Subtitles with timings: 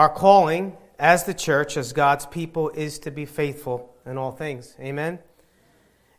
[0.00, 4.74] Our calling as the church, as God's people, is to be faithful in all things.
[4.80, 5.18] Amen?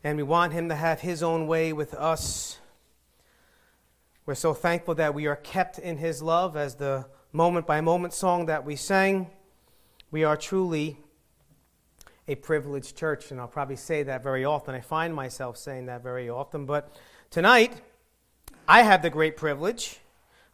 [0.04, 2.60] And we want Him to have His own way with us.
[4.24, 8.12] We're so thankful that we are kept in His love, as the moment by moment
[8.12, 9.28] song that we sang.
[10.12, 11.00] We are truly
[12.28, 14.76] a privileged church, and I'll probably say that very often.
[14.76, 16.66] I find myself saying that very often.
[16.66, 16.94] But
[17.30, 17.82] tonight,
[18.68, 19.98] I have the great privilege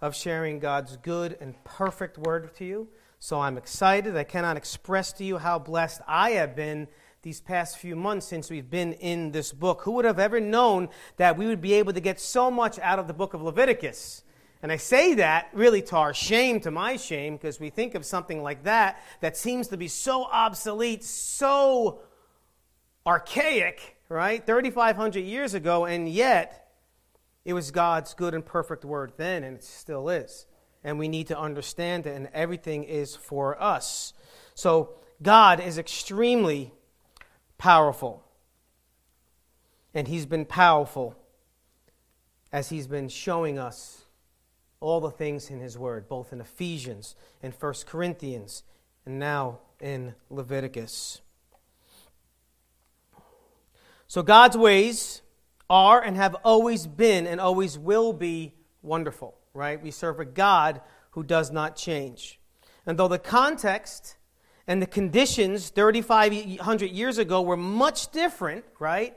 [0.01, 2.89] of sharing God's good and perfect word to you.
[3.21, 4.17] So I'm excited.
[4.17, 6.87] I cannot express to you how blessed I have been
[7.23, 9.83] these past few months since we've been in this book.
[9.83, 12.99] Who would have ever known that we would be able to get so much out
[12.99, 14.23] of the book of Leviticus?
[14.63, 18.05] And I say that really to our shame, to my shame, because we think of
[18.05, 22.01] something like that that seems to be so obsolete, so
[23.07, 24.45] archaic, right?
[24.45, 26.71] 3,500 years ago, and yet
[27.45, 30.47] it was God's good and perfect word then, and it still is.
[30.89, 34.15] And we need to understand it, and everything is for us.
[34.55, 36.73] So God is extremely
[37.59, 38.25] powerful.
[39.93, 41.15] And He's been powerful
[42.51, 44.07] as He's been showing us
[44.81, 48.63] all the things in his word, both in Ephesians and 1 Corinthians,
[49.05, 51.21] and now in Leviticus.
[54.07, 55.21] So God's ways
[55.69, 59.83] are and have always been and always will be wonderful, right?
[59.83, 62.39] We serve a God who does not change.
[62.87, 64.17] And though the context
[64.67, 69.17] and the conditions 3,500 years ago were much different, right?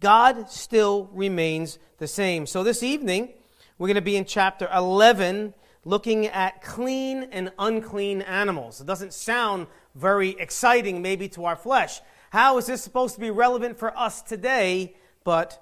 [0.00, 2.46] God still remains the same.
[2.46, 3.30] So this evening,
[3.78, 8.80] we're going to be in chapter 11, looking at clean and unclean animals.
[8.80, 12.00] It doesn't sound very exciting, maybe, to our flesh.
[12.30, 14.96] How is this supposed to be relevant for us today?
[15.24, 15.60] But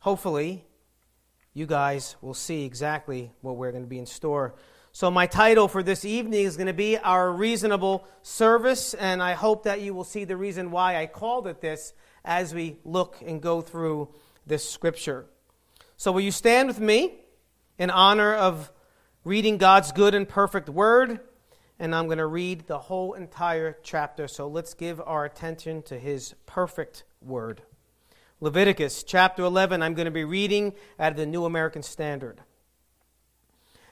[0.00, 0.64] hopefully,
[1.54, 4.54] you guys will see exactly what we're going to be in store.
[4.92, 9.32] So, my title for this evening is going to be Our Reasonable Service, and I
[9.32, 11.94] hope that you will see the reason why I called it this
[12.24, 14.10] as we look and go through
[14.46, 15.26] this scripture.
[15.96, 17.20] So, will you stand with me?
[17.78, 18.70] in honor of
[19.24, 21.20] reading God's good and perfect word.
[21.78, 24.28] And I'm going to read the whole entire chapter.
[24.28, 27.62] So let's give our attention to his perfect word.
[28.40, 32.40] Leviticus chapter 11, I'm going to be reading out of the New American Standard.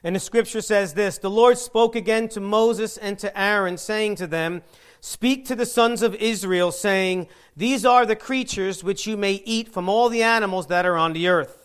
[0.05, 4.17] And the scripture says this The Lord spoke again to Moses and to Aaron, saying
[4.17, 4.63] to them,
[5.01, 9.73] Speak to the sons of Israel, saying, These are the creatures which you may eat
[9.73, 11.63] from all the animals that are on the earth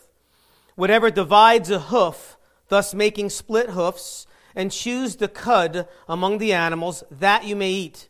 [0.78, 2.36] whatever divides a hoof,
[2.68, 8.08] thus making split hoofs, and chews the cud among the animals, that you may eat.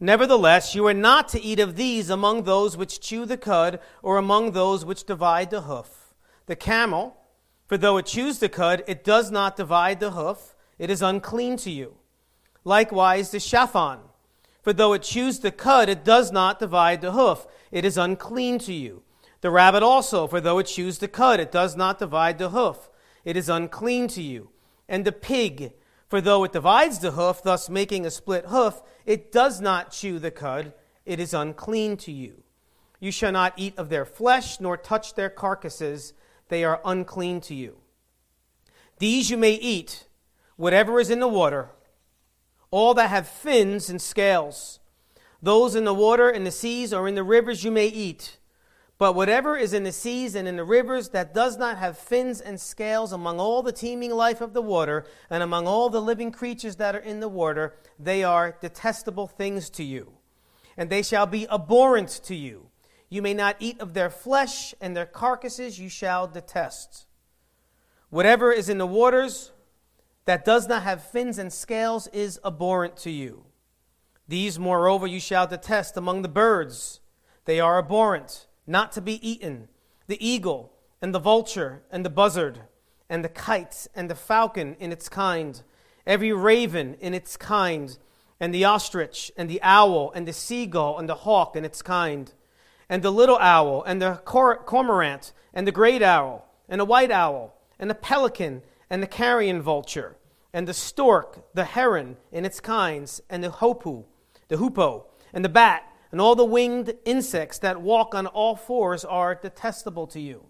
[0.00, 4.16] Nevertheless, you are not to eat of these among those which chew the cud, or
[4.16, 6.14] among those which divide the hoof.
[6.46, 7.16] The camel,
[7.66, 11.56] for though it chews the cud, it does not divide the hoof, it is unclean
[11.58, 11.96] to you.
[12.64, 13.98] Likewise, the shaphan,
[14.62, 18.58] for though it chews the cud, it does not divide the hoof, it is unclean
[18.60, 19.02] to you.
[19.40, 22.90] The rabbit also, for though it chews the cud, it does not divide the hoof.
[23.24, 24.50] It is unclean to you.
[24.88, 25.72] And the pig,
[26.08, 30.18] for though it divides the hoof, thus making a split hoof, it does not chew
[30.18, 30.72] the cud.
[31.04, 32.42] It is unclean to you.
[32.98, 36.14] You shall not eat of their flesh, nor touch their carcasses.
[36.48, 37.76] They are unclean to you.
[38.98, 40.06] These you may eat,
[40.56, 41.70] whatever is in the water,
[42.70, 44.80] all that have fins and scales.
[45.40, 48.37] Those in the water, in the seas, or in the rivers you may eat.
[48.98, 52.40] But whatever is in the seas and in the rivers that does not have fins
[52.40, 56.32] and scales among all the teeming life of the water and among all the living
[56.32, 60.14] creatures that are in the water, they are detestable things to you.
[60.76, 62.70] And they shall be abhorrent to you.
[63.08, 67.06] You may not eat of their flesh, and their carcasses you shall detest.
[68.10, 69.52] Whatever is in the waters
[70.24, 73.46] that does not have fins and scales is abhorrent to you.
[74.26, 77.00] These, moreover, you shall detest among the birds.
[77.46, 79.68] They are abhorrent not to be eaten,
[80.06, 82.60] the eagle and the vulture and the buzzard,
[83.08, 85.62] and the kite and the falcon in its kind,
[86.06, 87.98] every raven in its kind,
[88.38, 92.34] and the ostrich and the owl and the seagull and the hawk in its kind,
[92.88, 97.10] and the little owl and the cor- cormorant and the great owl and the white
[97.10, 100.16] owl and the pelican and the carrion vulture
[100.52, 104.04] and the stork, the heron in its kinds, and the hoopoe,
[104.48, 109.04] the hoopoe, and the bat and all the winged insects that walk on all fours
[109.04, 110.46] are detestable to you.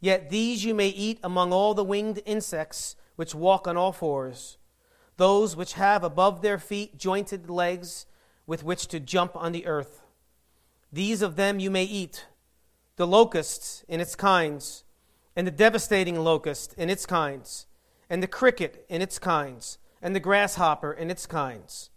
[0.00, 4.58] Yet these you may eat among all the winged insects which walk on all fours,
[5.16, 8.06] those which have above their feet jointed legs
[8.46, 10.02] with which to jump on the earth.
[10.92, 12.26] These of them you may eat
[12.96, 14.84] the locusts in its kinds,
[15.34, 17.66] and the devastating locust in its kinds,
[18.10, 21.90] and the cricket in its kinds, and the grasshopper in its kinds.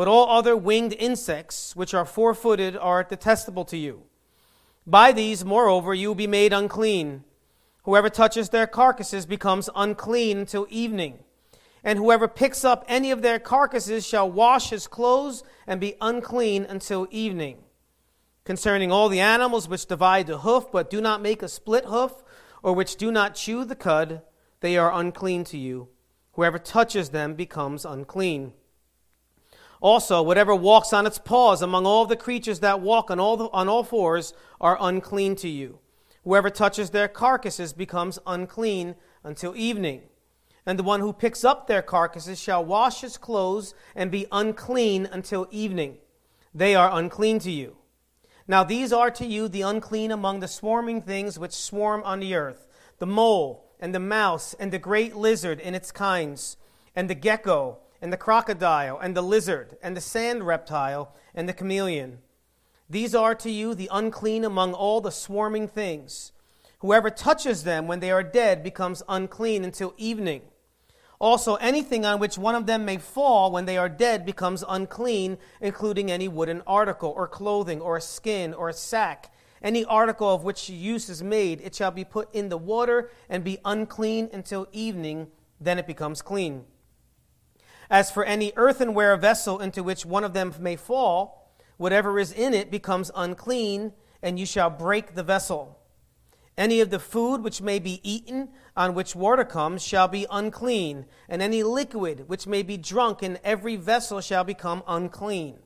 [0.00, 4.04] But all other winged insects, which are four footed, are detestable to you.
[4.86, 7.22] By these, moreover, you will be made unclean.
[7.82, 11.18] Whoever touches their carcasses becomes unclean until evening.
[11.84, 16.64] And whoever picks up any of their carcasses shall wash his clothes and be unclean
[16.64, 17.58] until evening.
[18.44, 22.24] Concerning all the animals which divide the hoof, but do not make a split hoof,
[22.62, 24.22] or which do not chew the cud,
[24.60, 25.88] they are unclean to you.
[26.36, 28.54] Whoever touches them becomes unclean.
[29.80, 33.48] Also, whatever walks on its paws among all the creatures that walk on all, the,
[33.50, 35.78] on all fours are unclean to you.
[36.24, 38.94] Whoever touches their carcasses becomes unclean
[39.24, 40.02] until evening.
[40.66, 45.08] And the one who picks up their carcasses shall wash his clothes and be unclean
[45.10, 45.96] until evening.
[46.54, 47.78] They are unclean to you.
[48.46, 52.34] Now these are to you the unclean among the swarming things which swarm on the
[52.34, 52.66] earth
[52.98, 56.58] the mole, and the mouse, and the great lizard in its kinds,
[56.94, 61.52] and the gecko, and the crocodile, and the lizard, and the sand reptile, and the
[61.52, 62.18] chameleon.
[62.88, 66.32] These are to you the unclean among all the swarming things.
[66.80, 70.42] Whoever touches them when they are dead becomes unclean until evening.
[71.20, 75.36] Also, anything on which one of them may fall when they are dead becomes unclean,
[75.60, 79.30] including any wooden article, or clothing, or a skin, or a sack.
[79.62, 83.44] Any article of which use is made, it shall be put in the water and
[83.44, 85.28] be unclean until evening,
[85.60, 86.64] then it becomes clean.
[87.90, 92.54] As for any earthenware vessel into which one of them may fall, whatever is in
[92.54, 93.92] it becomes unclean,
[94.22, 95.76] and you shall break the vessel.
[96.56, 101.06] Any of the food which may be eaten, on which water comes, shall be unclean,
[101.28, 105.58] and any liquid which may be drunk in every vessel shall become unclean.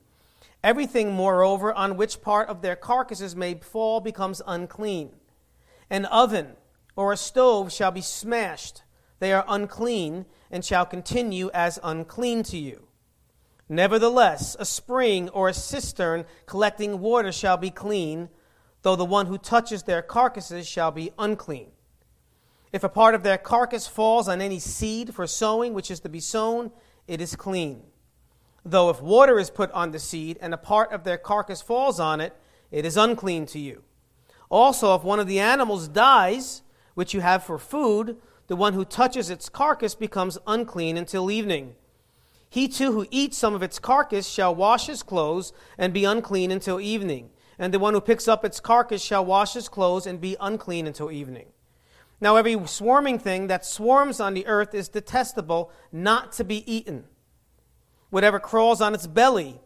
[0.62, 5.10] Everything, moreover, on which part of their carcasses may fall becomes unclean.
[5.90, 6.52] An oven
[6.96, 8.82] or a stove shall be smashed.
[9.18, 12.86] They are unclean, and shall continue as unclean to you.
[13.68, 18.28] Nevertheless, a spring or a cistern collecting water shall be clean
[18.82, 21.72] though the one who touches their carcasses shall be unclean.
[22.70, 26.08] If a part of their carcass falls on any seed for sowing which is to
[26.08, 26.70] be sown,
[27.08, 27.82] it is clean.
[28.64, 31.98] Though if water is put on the seed and a part of their carcass falls
[31.98, 32.36] on it,
[32.70, 33.82] it is unclean to you.
[34.50, 36.62] Also, if one of the animals dies,
[36.94, 41.74] which you have for food, the one who touches its carcass becomes unclean until evening.
[42.48, 46.50] He too who eats some of its carcass shall wash his clothes and be unclean
[46.50, 50.20] until evening and the one who picks up its carcass shall wash his clothes and
[50.20, 51.46] be unclean until evening.
[52.20, 57.04] Now, every swarming thing that swarms on the earth is detestable, not to be eaten.
[58.10, 59.60] Whatever crawls on its belly,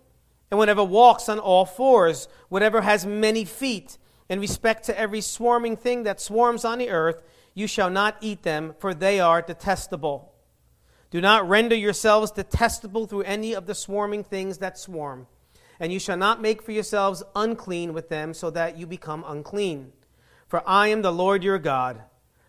[0.50, 3.98] and whatever walks on all fours, whatever has many feet,
[4.28, 7.22] in respect to every swarming thing that swarms on the earth,
[7.58, 10.32] you shall not eat them, for they are detestable.
[11.10, 15.26] Do not render yourselves detestable through any of the swarming things that swarm
[15.80, 19.92] and you shall not make for yourselves unclean with them, so that you become unclean.
[20.46, 22.02] For I am the Lord your God.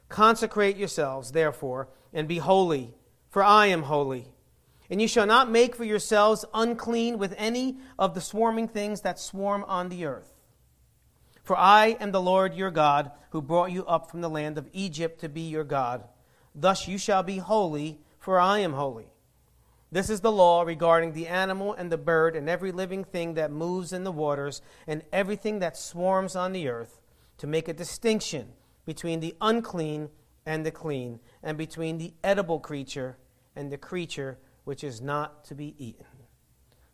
[0.07, 2.93] Consecrate yourselves, therefore, and be holy,
[3.29, 4.29] for I am holy.
[4.89, 9.19] And you shall not make for yourselves unclean with any of the swarming things that
[9.19, 10.33] swarm on the earth.
[11.49, 14.69] For I am the Lord your God, who brought you up from the land of
[14.71, 16.03] Egypt to be your God.
[16.53, 19.07] Thus you shall be holy, for I am holy.
[19.91, 23.51] This is the law regarding the animal and the bird and every living thing that
[23.51, 27.01] moves in the waters and everything that swarms on the earth,
[27.39, 28.49] to make a distinction
[28.85, 30.09] between the unclean
[30.45, 33.17] and the clean, and between the edible creature
[33.55, 36.05] and the creature which is not to be eaten.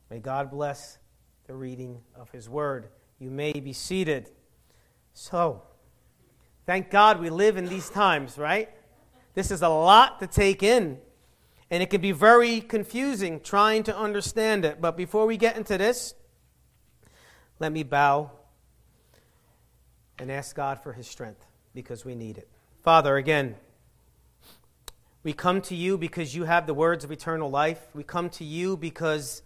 [0.10, 0.98] May God bless
[1.46, 2.88] the reading of His word.
[3.20, 4.32] You may be seated.
[5.18, 5.62] So,
[6.66, 8.70] thank God we live in these times, right?
[9.34, 11.00] This is a lot to take in
[11.72, 14.82] and it can be very confusing trying to understand it.
[14.82, 16.16] But before we get into this,
[17.60, 18.30] let me bow
[20.20, 22.50] and ask God for his strength because we need it.
[22.84, 23.56] Father, again,
[25.24, 27.80] we come to you because you have the words of eternal life.
[27.94, 29.44] We come to you because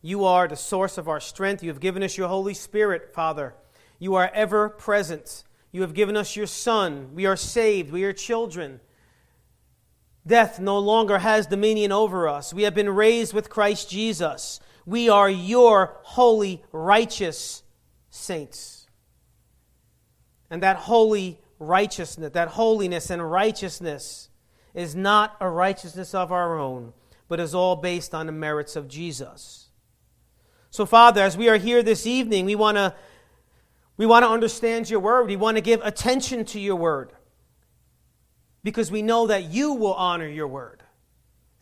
[0.00, 1.62] you are the source of our strength.
[1.62, 3.54] You have given us your Holy Spirit, Father.
[4.02, 5.44] You are ever present.
[5.70, 7.10] You have given us your Son.
[7.14, 7.92] We are saved.
[7.92, 8.80] We are children.
[10.26, 12.52] Death no longer has dominion over us.
[12.52, 14.58] We have been raised with Christ Jesus.
[14.86, 17.62] We are your holy, righteous
[18.10, 18.88] saints.
[20.50, 24.30] And that holy righteousness, that holiness and righteousness
[24.74, 26.92] is not a righteousness of our own,
[27.28, 29.68] but is all based on the merits of Jesus.
[30.70, 32.96] So, Father, as we are here this evening, we want to
[34.02, 35.28] we want to understand your word.
[35.28, 37.12] We want to give attention to your word
[38.64, 40.82] because we know that you will honor your word.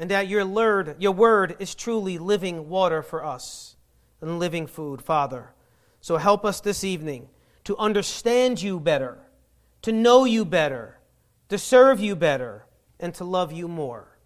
[0.00, 3.76] and that your word, your word is truly living water for us
[4.22, 5.52] and living food, Father.
[6.00, 7.28] So help us this evening
[7.64, 9.18] to understand you better,
[9.82, 10.98] to know you better,
[11.50, 12.64] to serve you better,
[12.98, 14.16] and to love you more.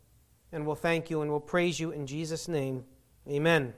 [0.52, 2.84] And we'll thank you and we'll praise you in Jesus' name.
[3.28, 3.74] Amen.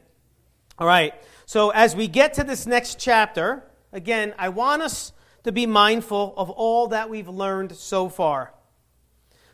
[0.79, 1.15] All right,
[1.47, 3.65] so as we get to this next chapter,
[3.97, 5.13] again, I want us
[5.45, 8.53] to be mindful of all that we've learned so far.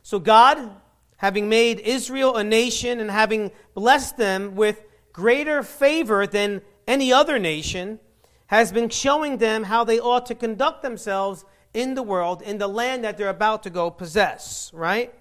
[0.03, 0.71] So, God,
[1.17, 7.39] having made Israel a nation and having blessed them with greater favor than any other
[7.39, 8.01] nation,
[8.49, 12.69] has been showing them how they ought to conduct themselves in the world, in the
[12.69, 15.15] land that they're about to go possess, right?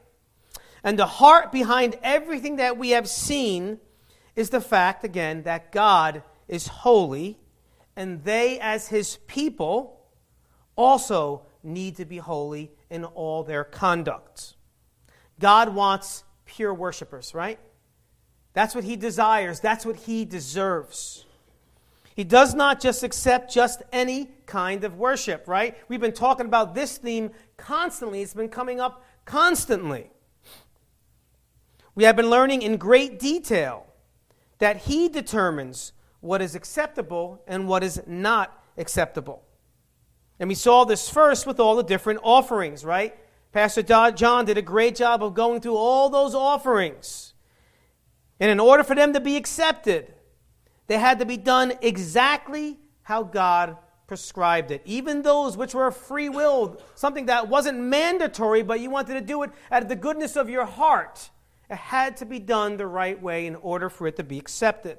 [0.83, 3.79] And the heart behind everything that we have seen
[4.35, 7.37] is the fact, again, that God is holy,
[7.95, 10.01] and they, as his people,
[10.75, 14.55] also need to be holy in all their conduct.
[15.39, 17.59] God wants pure worshipers, right?
[18.53, 21.25] That's what he desires, that's what he deserves.
[22.15, 25.77] He does not just accept just any kind of worship, right?
[25.87, 30.11] We've been talking about this theme constantly, it's been coming up constantly.
[31.95, 33.85] We have been learning in great detail
[34.59, 39.43] that He determines what is acceptable and what is not acceptable.
[40.39, 43.15] And we saw this first with all the different offerings, right?
[43.51, 47.33] Pastor John did a great job of going through all those offerings.
[48.39, 50.13] And in order for them to be accepted,
[50.87, 54.81] they had to be done exactly how God prescribed it.
[54.85, 59.43] Even those which were free will, something that wasn't mandatory, but you wanted to do
[59.43, 61.29] it out of the goodness of your heart,
[61.69, 64.97] it had to be done the right way in order for it to be accepted.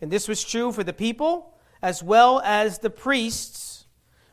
[0.00, 3.86] And this was true for the people as well as the priests.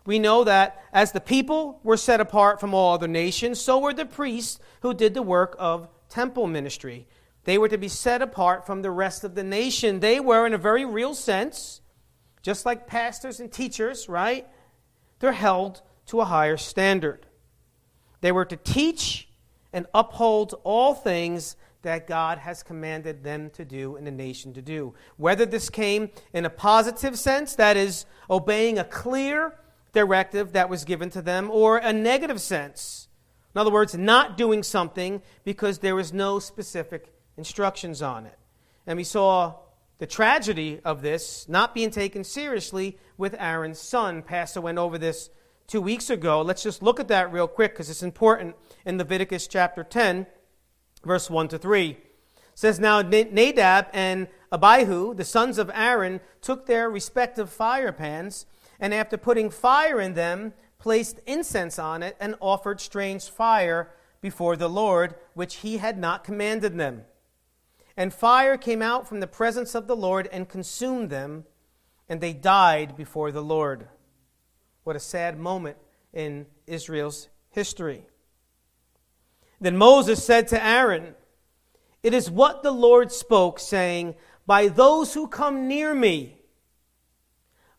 [0.05, 3.93] We know that as the people were set apart from all other nations, so were
[3.93, 7.07] the priests who did the work of temple ministry.
[7.43, 10.00] They were to be set apart from the rest of the nation.
[10.00, 11.81] They were, in a very real sense,
[12.41, 14.48] just like pastors and teachers, right?
[15.19, 17.25] They're held to a higher standard.
[18.22, 19.27] They were to teach
[19.74, 21.55] and uphold all things
[21.86, 24.94] that God has commanded them to do and the nation to do.
[25.18, 29.58] Whether this came in a positive sense, that is, obeying a clear
[29.94, 33.08] directive that was given to them, or a negative sense.
[33.54, 38.38] In other words, not doing something because there was no specific instructions on it.
[38.86, 39.56] And we saw
[39.98, 44.22] the tragedy of this not being taken seriously with Aaron's son.
[44.22, 45.30] Pastor went over this
[45.68, 46.42] two weeks ago.
[46.42, 50.27] Let's just look at that real quick because it's important in Leviticus chapter 10,
[51.06, 51.92] verse 1 to 3.
[51.92, 52.00] It
[52.54, 58.46] says, Now Nadab and Abihu, the sons of Aaron, took their respective fire pans,
[58.80, 64.56] and after putting fire in them, placed incense on it, and offered strange fire before
[64.56, 67.04] the Lord, which he had not commanded them.
[67.98, 71.46] And fire came out from the presence of the Lord and consumed them,
[72.10, 73.88] and they died before the Lord.
[74.84, 75.78] What a sad moment
[76.14, 78.06] in Israel's history.
[79.60, 81.16] Then Moses said to Aaron,
[82.04, 86.38] It is what the Lord spoke, saying, By those who come near me,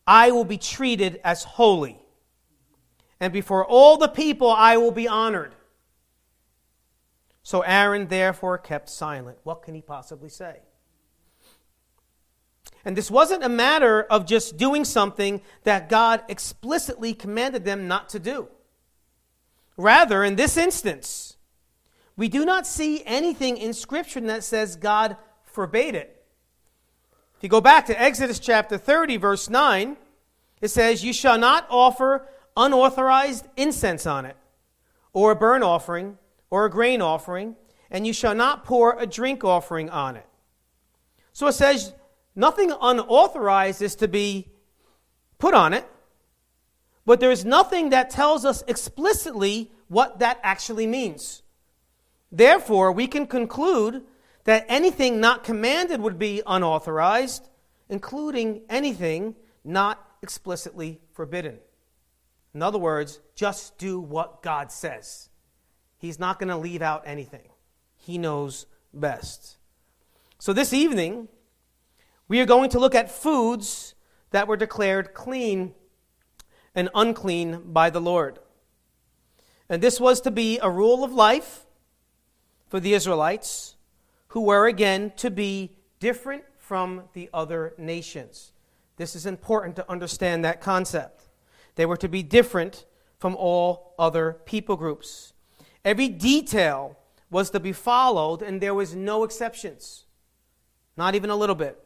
[0.07, 1.99] I will be treated as holy,
[3.19, 5.55] and before all the people I will be honored.
[7.43, 9.39] So Aaron therefore kept silent.
[9.45, 10.61] What can he possibly say?
[12.85, 18.09] And this wasn't a matter of just doing something that God explicitly commanded them not
[18.11, 18.49] to do.
[19.77, 21.36] Rather, in this instance,
[22.17, 26.25] we do not see anything in Scripture that says God forbade it.
[27.37, 29.97] If you go back to Exodus chapter 30, verse 9,
[30.63, 34.37] it says, You shall not offer unauthorized incense on it,
[35.13, 36.17] or a burnt offering
[36.49, 37.57] or a grain offering,
[37.91, 40.27] and you shall not pour a drink offering on it.
[41.33, 41.93] So it says
[42.35, 44.49] nothing unauthorized is to be
[45.39, 45.87] put on it,
[47.05, 51.43] but there is nothing that tells us explicitly what that actually means.
[52.37, 54.05] Therefore, we can conclude
[54.45, 57.49] that anything not commanded would be unauthorized,
[57.89, 61.59] including anything not explicitly forbidden.
[62.53, 65.31] In other words, just do what God says.
[65.97, 67.49] He's not going to leave out anything.
[67.97, 69.57] He knows best.
[70.39, 71.29] So this evening,
[72.29, 73.95] we are going to look at foods
[74.31, 75.75] that were declared clean
[76.75, 78.41] and unclean by the Lord.
[79.71, 81.66] And this was to be a rule of life
[82.69, 83.77] for the Israelites,
[84.29, 88.53] who were again to be different from the other nations.
[88.97, 91.29] This is important to understand that concept.
[91.77, 92.85] They were to be different
[93.19, 95.33] from all other people groups.
[95.85, 96.99] Every detail
[97.31, 100.05] was to be followed, and there was no exceptions,
[100.97, 101.83] not even a little bit.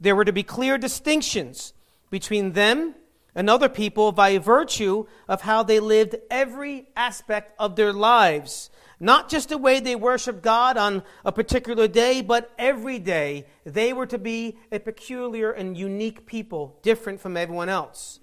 [0.00, 1.72] There were to be clear distinctions
[2.10, 2.94] between them
[3.38, 8.68] and other people by virtue of how they lived every aspect of their lives.
[8.98, 13.92] Not just the way they worshiped God on a particular day, but every day they
[13.92, 18.18] were to be a peculiar and unique people, different from everyone else.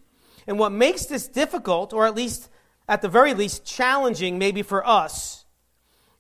[0.48, 2.50] And what makes this difficult, or at least
[2.89, 5.45] at the very least challenging, maybe for us,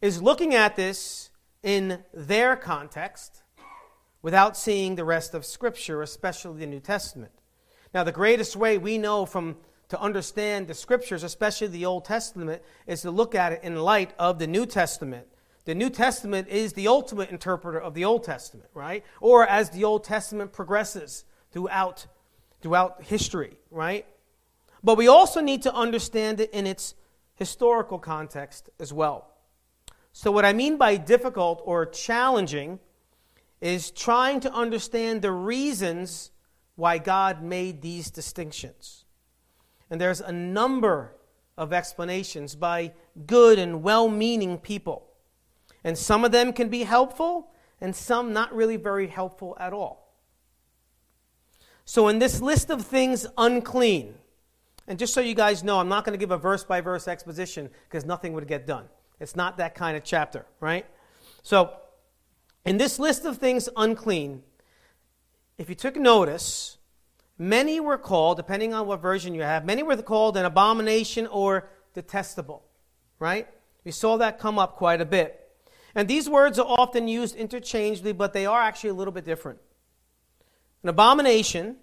[0.01, 1.31] is looking at this
[1.63, 3.43] in their context
[4.21, 7.33] without seeing the rest of Scripture, especially the New Testament.
[7.95, 9.55] Now, the greatest way we know from
[9.87, 14.11] to understand the Scriptures, especially the Old Testament, is to look at it in light
[14.19, 15.25] of the New Testament.
[15.63, 19.05] The New Testament is the ultimate interpreter of the Old Testament, right?
[19.21, 21.23] Or as the Old Testament progresses
[21.53, 22.05] throughout,
[22.59, 24.05] throughout history, right?
[24.83, 26.95] But we also need to understand it in its
[27.35, 29.31] historical context as well.
[30.11, 32.79] So, what I mean by difficult or challenging
[33.61, 36.31] is trying to understand the reasons
[36.75, 39.05] why God made these distinctions.
[39.89, 41.15] And there's a number
[41.57, 42.93] of explanations by
[43.25, 45.07] good and well meaning people.
[45.83, 50.13] And some of them can be helpful, and some not really very helpful at all.
[51.85, 54.15] So, in this list of things unclean,
[54.87, 57.07] and just so you guys know, I'm not going to give a verse by verse
[57.07, 58.85] exposition because nothing would get done.
[59.19, 60.85] It's not that kind of chapter, right?
[61.43, 61.73] So,
[62.65, 64.41] in this list of things unclean,
[65.57, 66.77] if you took notice,
[67.37, 71.69] many were called, depending on what version you have, many were called an abomination or
[71.93, 72.63] detestable,
[73.19, 73.47] right?
[73.83, 75.41] We saw that come up quite a bit.
[75.93, 79.59] And these words are often used interchangeably, but they are actually a little bit different.
[80.83, 81.77] An abomination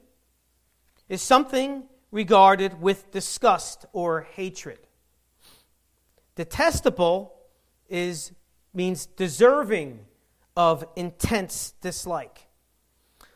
[1.08, 4.78] is something regarded with disgust or hatred.
[6.36, 7.32] Detestable
[7.88, 8.32] is,
[8.74, 10.00] means deserving
[10.56, 12.46] of intense dislike.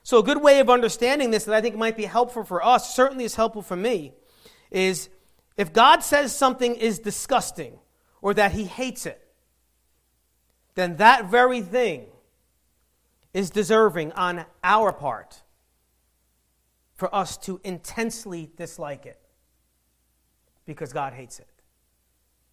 [0.06, 2.94] So, a good way of understanding this that I think might be helpful for us,
[2.94, 4.12] certainly is helpful for me,
[4.70, 5.08] is
[5.56, 7.80] if God says something is disgusting
[8.22, 9.20] or that he hates it,
[10.76, 12.06] then that very thing
[13.34, 15.42] is deserving on our part
[16.94, 19.18] for us to intensely dislike it
[20.66, 21.50] because God hates it.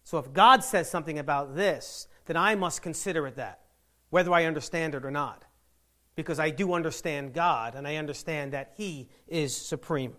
[0.02, 3.60] So if God says something about this, then I must consider it that,
[4.10, 5.44] whether I understand it or not,
[6.16, 10.14] because I do understand God and I understand that He is supreme.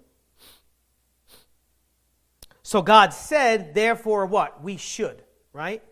[2.63, 4.63] So God said, therefore, what?
[4.63, 5.83] We should, right?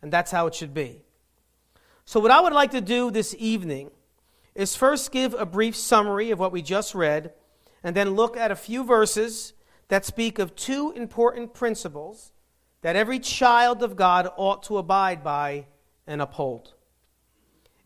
[0.00, 1.02] And that's how it should be.
[2.04, 3.90] So, what I would like to do this evening
[4.54, 7.32] is first give a brief summary of what we just read
[7.82, 9.52] and then look at a few verses
[9.88, 12.32] that speak of two important principles
[12.82, 15.66] that every child of God ought to abide by
[16.06, 16.74] and uphold.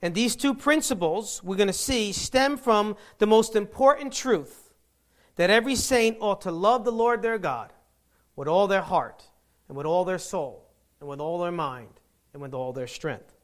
[0.05, 4.75] And these two principles, we're going to see, stem from the most important truth
[5.37, 7.73] that every saint ought to love the Lord their God
[8.37, 9.25] with all their heart,
[9.67, 10.69] and with all their soul,
[11.01, 12.01] and with all their mind,
[12.35, 13.35] and with all their strength.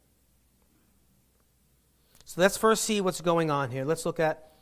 [2.27, 3.87] So let's first see what's going on here.
[3.87, 4.53] Let's look at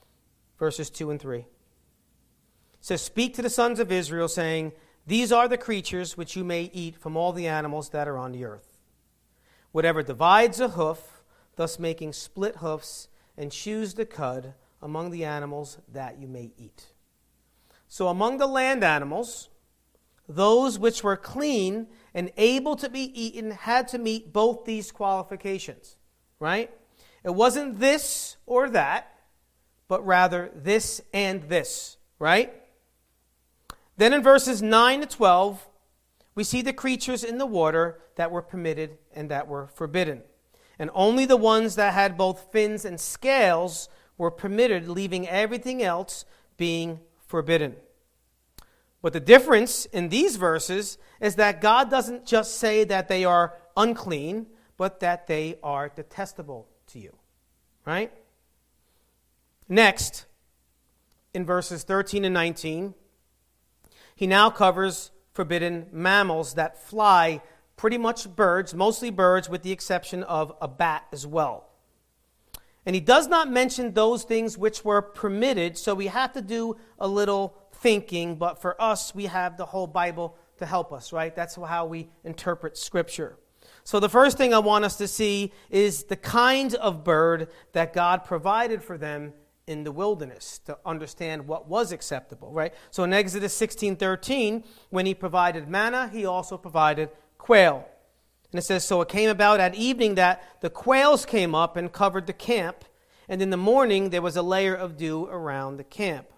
[0.56, 1.46] verses 2 and 3
[2.80, 4.72] says, Speak to the sons of Israel, saying,
[5.04, 8.30] These are the creatures which you may eat from all the animals that are on
[8.30, 8.78] the earth.
[9.72, 11.17] Whatever divides a hoof,
[11.58, 16.86] thus making split hoofs, and chews the cud among the animals that you may eat.
[17.88, 19.48] So among the land animals,
[20.28, 25.96] those which were clean and able to be eaten had to meet both these qualifications,
[26.38, 26.70] right?
[27.24, 29.18] It wasn't this or that,
[29.88, 32.54] but rather this and this, right?
[33.96, 35.66] Then in verses 9 to 12,
[36.36, 40.22] we see the creatures in the water that were permitted and that were forbidden.
[40.78, 46.24] And only the ones that had both fins and scales were permitted, leaving everything else
[46.56, 47.76] being forbidden.
[49.00, 53.54] But the difference in these verses is that God doesn't just say that they are
[53.76, 57.14] unclean, but that they are detestable to you.
[57.84, 58.12] Right?
[59.68, 60.26] Next,
[61.32, 62.94] in verses 13 and 19,
[64.16, 67.40] he now covers forbidden mammals that fly,
[67.78, 71.64] pretty much birds, mostly birds, with the exception of a bat as well.
[72.84, 76.76] And he does not mention those things which were permitted, so we have to do
[76.98, 81.34] a little thinking, but for us, we have the whole Bible to help us, right?
[81.34, 83.38] That's how we interpret Scripture.
[83.84, 87.92] So, the first thing I want us to see is the kind of bird that
[87.92, 89.32] God provided for them
[89.68, 92.72] in the wilderness to understand what was acceptable, right?
[92.90, 97.86] So in Exodus 16:13, when he provided manna, he also provided quail.
[98.52, 101.92] And it says, So it came about at evening that the quails came up and
[101.92, 102.84] covered the camp,
[103.28, 106.28] and in the morning there was a layer of dew around the camp.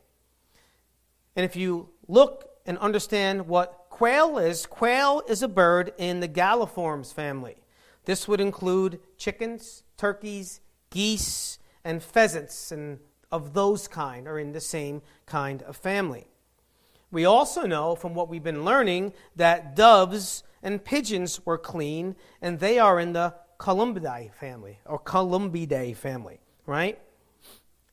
[1.36, 6.28] And if you look and understand what quail is, quail is a bird in the
[6.28, 7.56] galliforms family.
[8.04, 10.60] This would include chickens, turkeys,
[10.90, 12.98] geese, and pheasants, and
[13.30, 16.26] of those kind are in the same kind of family.
[17.12, 22.58] We also know from what we've been learning that doves and pigeons were clean, and
[22.60, 26.98] they are in the Columbidae family, or Columbidae family, right?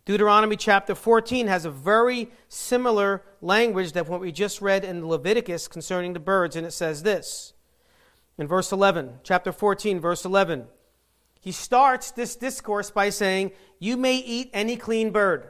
[0.06, 5.68] Deuteronomy chapter 14 has a very similar language that what we just read in Leviticus
[5.68, 7.54] concerning the birds, and it says this.
[8.38, 10.68] In verse 11, chapter 14, verse 11,
[11.42, 15.48] he starts this discourse by saying, You may eat any clean bird.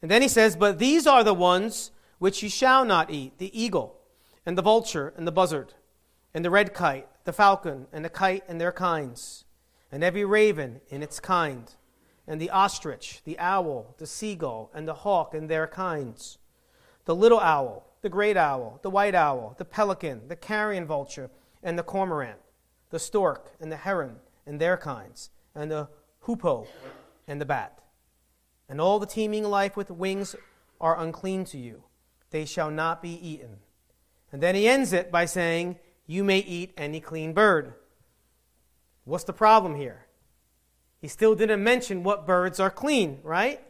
[0.00, 3.58] And then he says, But these are the ones which you shall not eat the
[3.58, 3.99] eagle,
[4.50, 5.74] and the vulture, and the buzzard,
[6.34, 9.44] and the red kite, the falcon, and the kite and their kinds,
[9.92, 11.76] and every raven in its kind,
[12.26, 16.38] and the ostrich, the owl, the seagull, and the hawk and their kinds,
[17.04, 21.30] the little owl, the great owl, the white owl, the pelican, the carrion vulture,
[21.62, 22.40] and the cormorant,
[22.90, 25.88] the stork, and the heron, and their kinds, and the
[26.22, 26.66] hoopoe,
[27.28, 27.80] and the bat
[28.68, 30.34] and all the teeming life with wings
[30.80, 31.84] are unclean to you.
[32.30, 33.58] They shall not be eaten.
[34.32, 37.74] And then he ends it by saying, You may eat any clean bird.
[39.04, 40.06] What's the problem here?
[41.00, 43.60] He still didn't mention what birds are clean, right?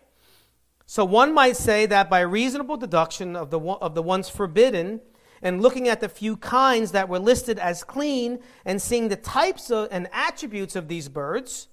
[0.85, 5.01] So one might say that by reasonable deduction of the, of the ones forbidden,
[5.41, 9.71] and looking at the few kinds that were listed as clean, and seeing the types
[9.71, 11.69] of, and attributes of these birds,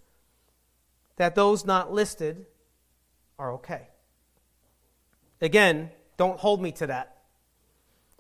[1.16, 2.46] that those not listed
[3.40, 3.88] are okay.
[5.42, 7.17] Again, don't hold me to that.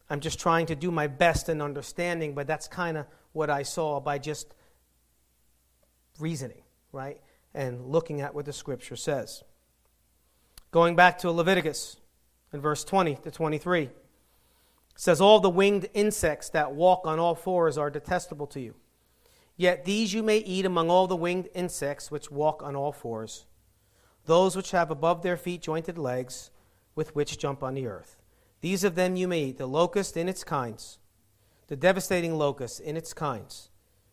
[0.10, 3.63] I'm just trying to do my best in understanding, but that's kind of what I
[3.63, 4.54] saw by just
[6.20, 7.20] reasoning, right?
[7.54, 9.43] And looking at what the scripture says.
[10.72, 11.98] Going back to Leviticus
[12.54, 13.91] in verse 20 to 23, it
[14.96, 18.76] says, All the winged insects that walk on all fours are detestable to you.
[19.56, 23.46] Yet these you may eat among all the winged insects which walk on all fours
[24.28, 26.52] those which have above their feet jointed legs,
[26.96, 28.16] with which jump on the earth.
[28.62, 31.00] These of them you may eat the locust in its kinds,
[31.67, 33.70] the devastating locust in its kinds,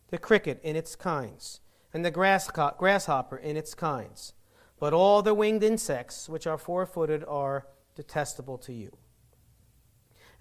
[0.09, 1.61] the cricket in its kinds,
[1.93, 4.33] and the grass grasshopper in its kinds.
[4.79, 8.95] But all the winged insects which are four footed are detestable to you.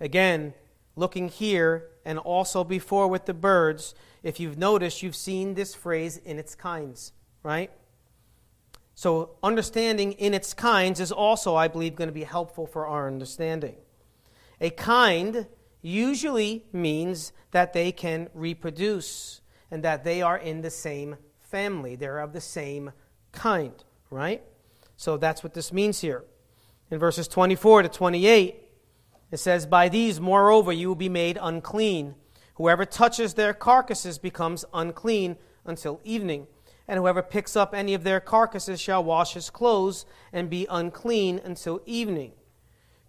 [0.00, 0.54] Again,
[0.96, 6.16] looking here and also before with the birds, if you've noticed, you've seen this phrase
[6.18, 7.12] in its kinds,
[7.42, 7.70] right?
[8.94, 13.08] So, understanding in its kinds is also, I believe, going to be helpful for our
[13.08, 13.76] understanding.
[14.64, 15.46] A kind
[15.82, 21.96] usually means that they can reproduce and that they are in the same family.
[21.96, 22.92] They're of the same
[23.30, 23.74] kind,
[24.08, 24.42] right?
[24.96, 26.24] So that's what this means here.
[26.90, 28.62] In verses 24 to 28,
[29.30, 32.14] it says, By these, moreover, you will be made unclean.
[32.54, 36.46] Whoever touches their carcasses becomes unclean until evening
[36.86, 41.40] and whoever picks up any of their carcasses shall wash his clothes and be unclean
[41.44, 42.32] until evening.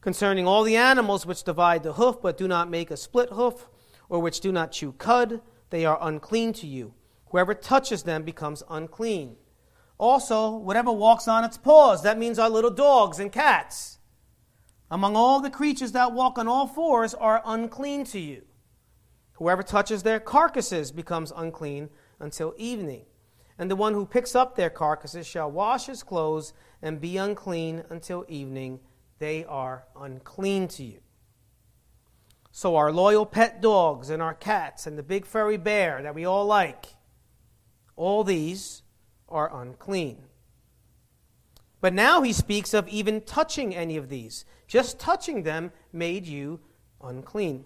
[0.05, 3.67] Concerning all the animals which divide the hoof, but do not make a split hoof,
[4.07, 5.41] or which do not chew cud,
[5.71, 6.93] they are unclean to you.
[7.31, 9.35] Whoever touches them becomes unclean.
[9.97, 13.97] Also, whatever walks on its paws, that means our little dogs and cats,
[14.91, 18.43] among all the creatures that walk on all fours, are unclean to you.
[19.33, 21.89] Whoever touches their carcasses becomes unclean
[22.19, 23.05] until evening
[23.57, 27.83] and the one who picks up their carcasses shall wash his clothes and be unclean
[27.89, 28.79] until evening.
[29.19, 30.99] They are unclean to you.
[32.51, 36.25] So, our loyal pet dogs and our cats and the big furry bear that we
[36.25, 36.86] all like,
[37.95, 38.82] all these
[39.28, 40.23] are unclean.
[41.82, 44.45] But now he speaks of even touching any of these.
[44.67, 46.60] Just touching them made you
[47.04, 47.65] unclean.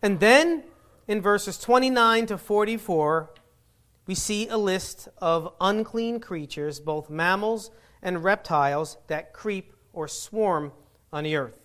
[0.00, 0.64] And then
[1.06, 3.30] in verses 29 to 44,
[4.06, 7.70] we see a list of unclean creatures, both mammals
[8.02, 10.72] and reptiles, that creep or swarm
[11.12, 11.58] on the earth.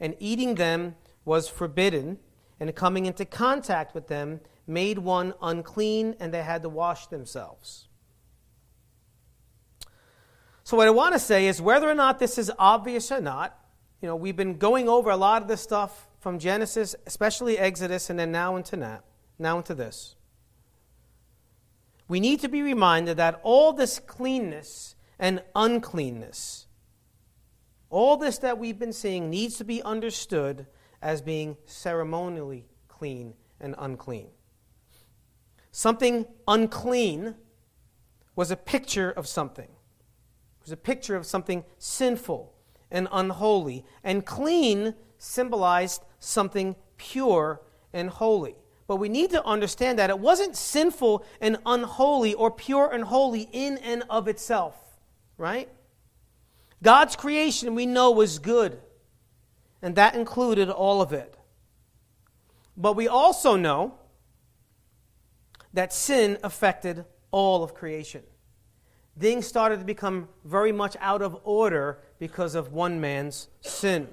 [0.00, 2.18] And eating them was forbidden,
[2.60, 7.88] and coming into contact with them made one unclean, and they had to wash themselves.
[10.64, 13.58] So, what I want to say is whether or not this is obvious or not,
[14.02, 18.10] you know, we've been going over a lot of this stuff from Genesis, especially Exodus,
[18.10, 19.04] and then now into that,
[19.38, 20.14] now into this
[22.08, 26.66] we need to be reminded that all this cleanness and uncleanness,
[27.90, 30.66] all this that we've been seeing, needs to be understood
[31.00, 34.28] as being ceremonially clean and unclean.
[35.70, 37.34] Something unclean
[38.36, 39.68] was a picture of something.
[39.68, 42.54] It was a picture of something sinful
[42.90, 43.84] and unholy.
[44.04, 48.56] And clean symbolized something pure and holy.
[48.86, 53.48] But we need to understand that it wasn't sinful and unholy or pure and holy
[53.52, 54.87] in and of itself,
[55.38, 55.68] right?
[56.82, 58.78] God's creation we know was good,
[59.80, 61.34] and that included all of it.
[62.76, 63.94] But we also know
[65.72, 68.22] that sin affected all of creation.
[69.18, 74.08] Things started to become very much out of order because of one man's sin.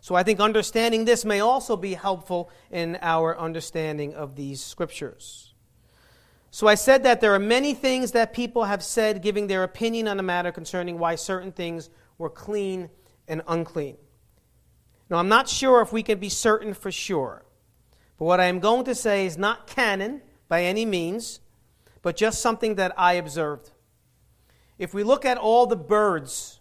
[0.00, 5.49] So I think understanding this may also be helpful in our understanding of these scriptures.
[6.50, 10.08] So I said that there are many things that people have said giving their opinion
[10.08, 12.90] on a matter concerning why certain things were clean
[13.28, 13.96] and unclean.
[15.08, 17.44] Now I'm not sure if we can be certain for sure.
[18.18, 21.40] But what I am going to say is not canon by any means,
[22.02, 23.70] but just something that I observed.
[24.78, 26.60] If we look at all the birds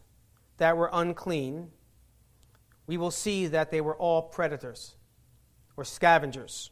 [0.58, 1.72] that were unclean,
[2.86, 4.96] we will see that they were all predators
[5.76, 6.72] or scavengers.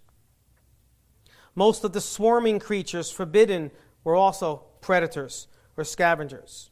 [1.57, 3.71] Most of the swarming creatures forbidden
[4.03, 6.69] were also predators or scavengers.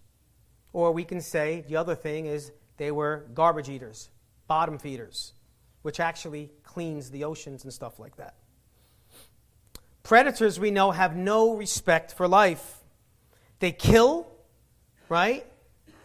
[0.73, 4.09] Or we can say the other thing is they were garbage eaters,
[4.45, 5.33] bottom feeders,
[5.81, 8.35] which actually cleans the oceans and stuff like that.
[10.03, 12.83] Predators, we know, have no respect for life.
[13.57, 14.27] They kill,
[15.09, 15.47] right?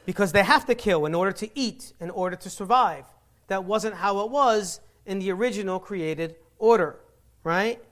[0.06, 3.04] Because they have to kill in order to eat, in order to survive
[3.48, 6.98] that wasn't how it was in the original created order,
[7.44, 7.84] right?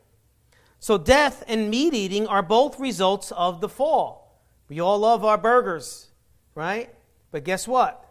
[0.81, 4.43] So, death and meat eating are both results of the fall.
[4.69, 6.11] We all love our burgers,
[6.55, 6.95] right?
[7.31, 8.05] But guess what?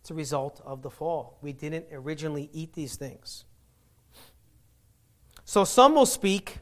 [0.00, 1.38] It's a result of the fall.
[1.40, 3.44] We didn't originally eat these things.
[5.44, 6.58] So, some will speak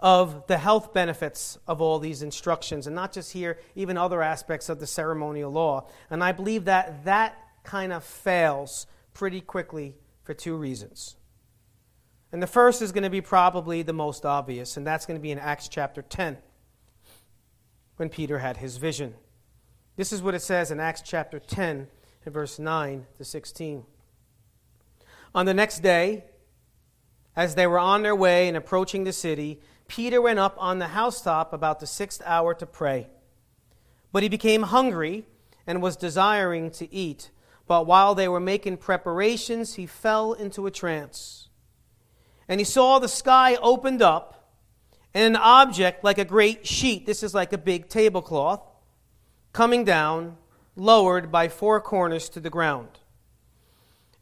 [0.00, 4.68] of the health benefits of all these instructions, and not just here, even other aspects
[4.68, 5.88] of the ceremonial law.
[6.10, 11.16] And I believe that that kind of fails pretty quickly for two reasons.
[12.34, 15.22] And the first is going to be probably the most obvious, and that's going to
[15.22, 16.36] be in Acts chapter 10
[17.94, 19.14] when Peter had his vision.
[19.94, 21.86] This is what it says in Acts chapter 10,
[22.26, 23.84] in verse 9 to 16.
[25.32, 26.24] On the next day,
[27.36, 30.88] as they were on their way and approaching the city, Peter went up on the
[30.88, 33.06] housetop about the sixth hour to pray.
[34.10, 35.24] But he became hungry
[35.68, 37.30] and was desiring to eat.
[37.68, 41.43] But while they were making preparations, he fell into a trance.
[42.48, 44.50] And he saw the sky opened up,
[45.12, 48.62] and an object like a great sheet, this is like a big tablecloth,
[49.52, 50.36] coming down,
[50.76, 52.88] lowered by four corners to the ground.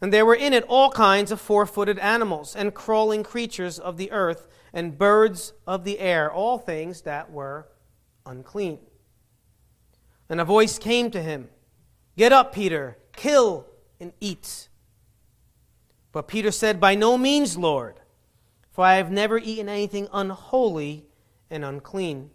[0.00, 3.96] And there were in it all kinds of four footed animals, and crawling creatures of
[3.96, 7.68] the earth, and birds of the air, all things that were
[8.26, 8.78] unclean.
[10.28, 11.48] And a voice came to him
[12.16, 13.66] Get up, Peter kill
[14.00, 14.68] and eat.
[16.10, 18.00] But Peter said, By no means, Lord,
[18.72, 21.04] for I have never eaten anything unholy
[21.50, 22.30] and unclean.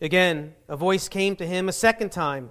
[0.00, 2.50] Again, a voice came to him a second time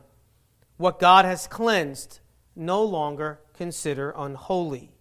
[0.77, 2.19] What God has cleansed,
[2.55, 4.91] no longer consider unholy.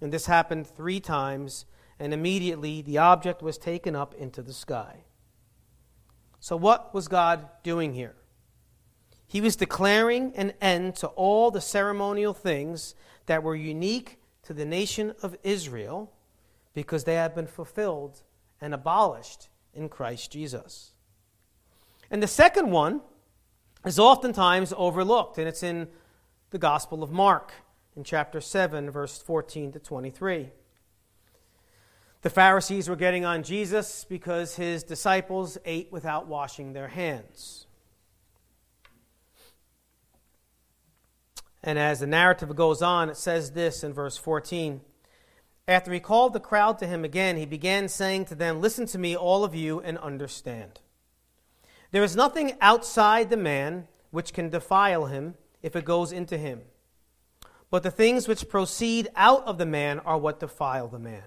[0.00, 1.64] And this happened three times,
[1.98, 5.04] and immediately the object was taken up into the sky.
[6.40, 8.16] So, what was God doing here?
[9.26, 12.94] He was declaring an end to all the ceremonial things
[13.26, 16.12] that were unique to the nation of Israel
[16.74, 18.22] because they have been fulfilled
[18.60, 20.92] and abolished in Christ Jesus.
[22.10, 23.00] And the second one
[23.84, 25.88] is oftentimes overlooked, and it's in
[26.50, 27.52] the Gospel of Mark
[27.96, 30.50] in chapter 7, verse 14 to 23.
[32.22, 37.66] The Pharisees were getting on Jesus because his disciples ate without washing their hands.
[41.62, 44.80] And as the narrative goes on, it says this in verse 14.
[45.70, 48.98] After he called the crowd to him again, he began saying to them, Listen to
[48.98, 50.80] me, all of you, and understand.
[51.92, 56.62] There is nothing outside the man which can defile him if it goes into him.
[57.70, 61.22] But the things which proceed out of the man are what defile the man.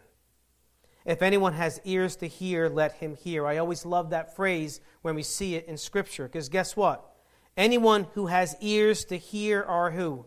[1.06, 3.48] If anyone has ears to hear, let him hear.
[3.48, 7.16] I always love that phrase when we see it in Scripture, because guess what?
[7.56, 10.26] Anyone who has ears to hear are who?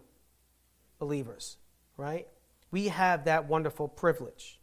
[0.99, 1.59] Believers,
[1.99, 2.27] right?
[2.71, 4.59] We have that wonderful privilege.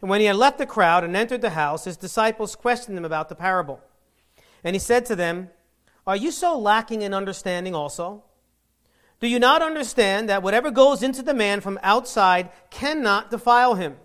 [0.00, 3.04] And when he had left the crowd and entered the house, his disciples questioned him
[3.04, 3.80] about the parable.
[4.64, 5.50] And he said to them,
[6.06, 8.24] Are you so lacking in understanding also?
[9.20, 13.96] Do you not understand that whatever goes into the man from outside cannot defile him?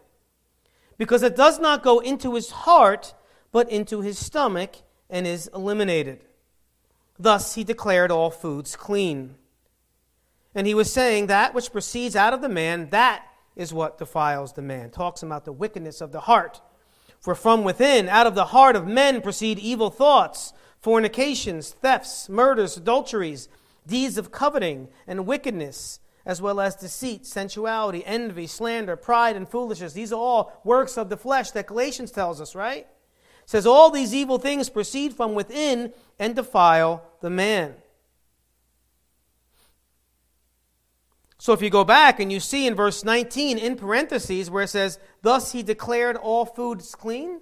[0.98, 3.14] Because it does not go into his heart,
[3.52, 4.76] but into his stomach,
[5.10, 6.26] and is eliminated.
[7.18, 9.36] Thus he declared all foods clean.
[10.56, 14.54] And he was saying that which proceeds out of the man, that is what defiles
[14.54, 14.90] the man.
[14.90, 16.62] Talks about the wickedness of the heart.
[17.20, 22.78] For from within, out of the heart of men, proceed evil thoughts, fornications, thefts, murders,
[22.78, 23.50] adulteries
[23.88, 29.94] deeds of coveting and wickedness, as well as deceit, sensuality, envy, slander, pride, and foolishness.
[29.94, 32.88] These are all works of the flesh that Galatians tells us, right?
[33.44, 37.76] It says all these evil things proceed from within and defile the man.
[41.38, 44.70] So if you go back and you see in verse 19 in parentheses where it
[44.70, 47.42] says, Thus he declared all foods clean,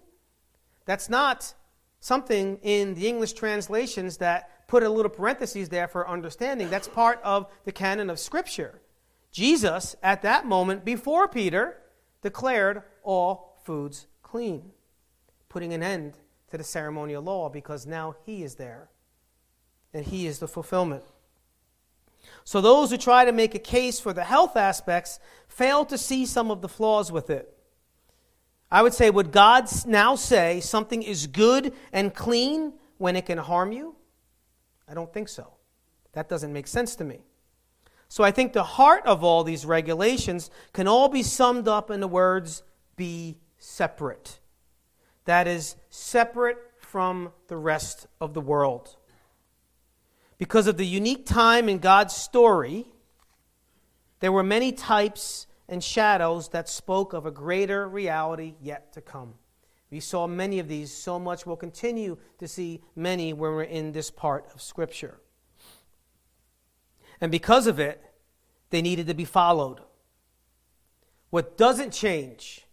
[0.86, 1.54] that's not
[2.00, 6.70] something in the English translations that put a little parentheses there for understanding.
[6.70, 8.82] That's part of the canon of Scripture.
[9.32, 11.78] Jesus, at that moment, before Peter,
[12.22, 14.72] declared all foods clean,
[15.50, 16.18] putting an end
[16.52, 18.90] to the ceremonial law because now he is there
[19.94, 21.04] and he is the fulfillment.
[22.44, 26.26] So, those who try to make a case for the health aspects fail to see
[26.26, 27.56] some of the flaws with it.
[28.72, 33.38] I would say, would God now say something is good and clean when it can
[33.38, 33.96] harm you?
[34.88, 35.54] I don't think so.
[36.14, 37.22] That doesn't make sense to me.
[38.10, 42.00] So I think the heart of all these regulations can all be summed up in
[42.00, 42.64] the words
[42.96, 44.40] be separate.
[45.26, 48.96] That is, separate from the rest of the world.
[50.44, 52.86] Because of the unique time in God's story,
[54.20, 59.36] there were many types and shadows that spoke of a greater reality yet to come.
[59.90, 63.94] We saw many of these, so much we'll continue to see many when we're in
[63.94, 65.18] this part of Scripture.
[67.22, 68.04] And because of it,
[68.70, 69.80] they needed to be followed.
[71.30, 72.68] What doesn't change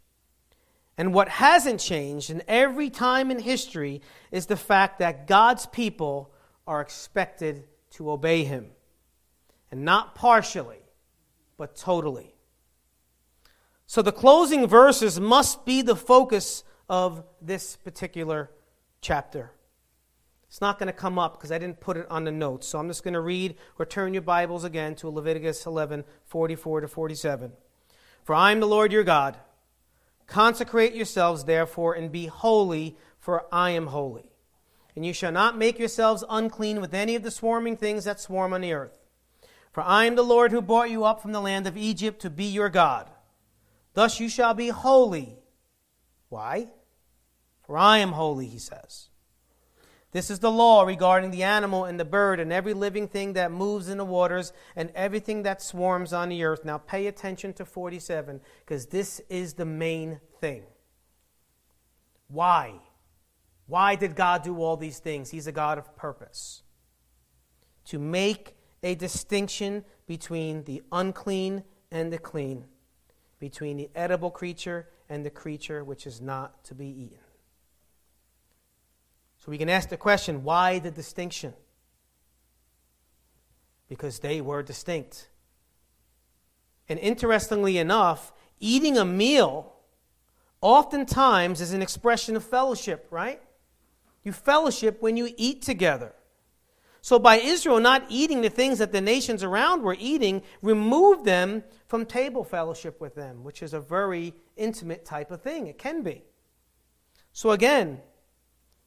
[0.99, 4.03] and what hasn't changed in every time in history
[4.33, 6.33] is the fact that God's people
[6.67, 8.71] are expected to obey Him.
[9.71, 10.81] And not partially,
[11.57, 12.35] but totally.
[13.87, 18.51] So the closing verses must be the focus of this particular
[19.01, 19.53] chapter.
[20.49, 22.67] It's not going to come up because I didn't put it on the notes.
[22.67, 26.81] So I'm just going to read or turn your Bibles again to Leviticus 11 44
[26.81, 27.53] to 47.
[28.25, 29.37] For I am the Lord your God.
[30.27, 34.30] Consecrate yourselves, therefore, and be holy, for I am holy.
[34.97, 38.53] And you shall not make yourselves unclean with any of the swarming things that swarm
[38.53, 38.99] on the earth.
[39.73, 42.31] For I am the Lord who brought you up from the land of Egypt to
[42.31, 43.09] be your God.
[43.95, 45.39] Thus you shall be holy.
[46.29, 46.69] Why?
[47.63, 49.11] For I am holy, he says.
[50.13, 53.53] This is the law regarding the animal and the bird and every living thing that
[53.53, 56.65] moves in the waters and everything that swarms on the earth.
[56.65, 60.65] Now pay attention to 47 because this is the main thing.
[62.27, 62.81] Why?
[63.71, 65.31] Why did God do all these things?
[65.31, 66.65] He's a God of purpose.
[67.87, 72.65] To make a distinction between the unclean and the clean,
[73.39, 77.19] between the edible creature and the creature which is not to be eaten.
[79.39, 81.55] So we can ask the question why the distinction?
[83.89, 85.29] Because they were distinct.
[86.89, 89.73] And interestingly enough, eating a meal
[90.61, 93.41] oftentimes is an expression of fellowship, right?
[94.23, 96.15] You fellowship when you eat together.
[97.03, 101.65] So, by Israel not eating the things that the nations around were eating, removed them
[101.87, 105.67] from table fellowship with them, which is a very intimate type of thing.
[105.67, 106.23] It can be.
[107.33, 108.01] So, again,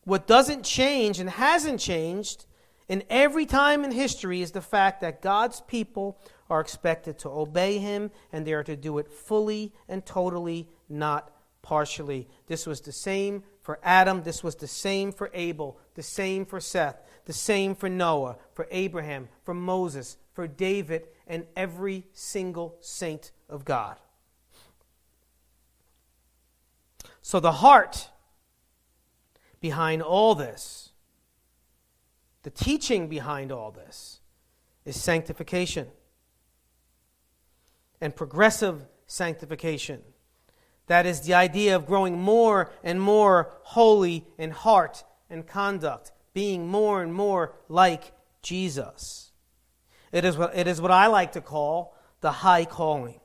[0.04, 2.46] what doesn't change and hasn't changed
[2.88, 6.20] in every time in history is the fact that God's people
[6.50, 11.32] are expected to obey Him and they are to do it fully and totally, not
[11.64, 12.28] partially.
[12.48, 16.60] This was the same for Adam, this was the same for Abel, the same for
[16.60, 23.32] Seth, the same for Noah, for Abraham, for Moses, for David, and every single saint
[23.50, 23.98] of God.
[27.22, 28.10] So the heart
[29.62, 30.92] behind all this,
[32.44, 34.20] the teaching behind all this,
[34.84, 35.88] is sanctification
[38.02, 40.02] and progressive sanctification.
[40.88, 46.68] That is the idea of growing more and more holy in heart and conduct, being
[46.68, 48.12] more and more like
[48.42, 49.32] Jesus.
[50.12, 53.20] It is what, it is what I like to call the high calling.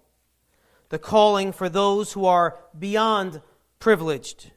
[0.88, 3.42] The calling for those who are beyond
[3.78, 4.50] privileged,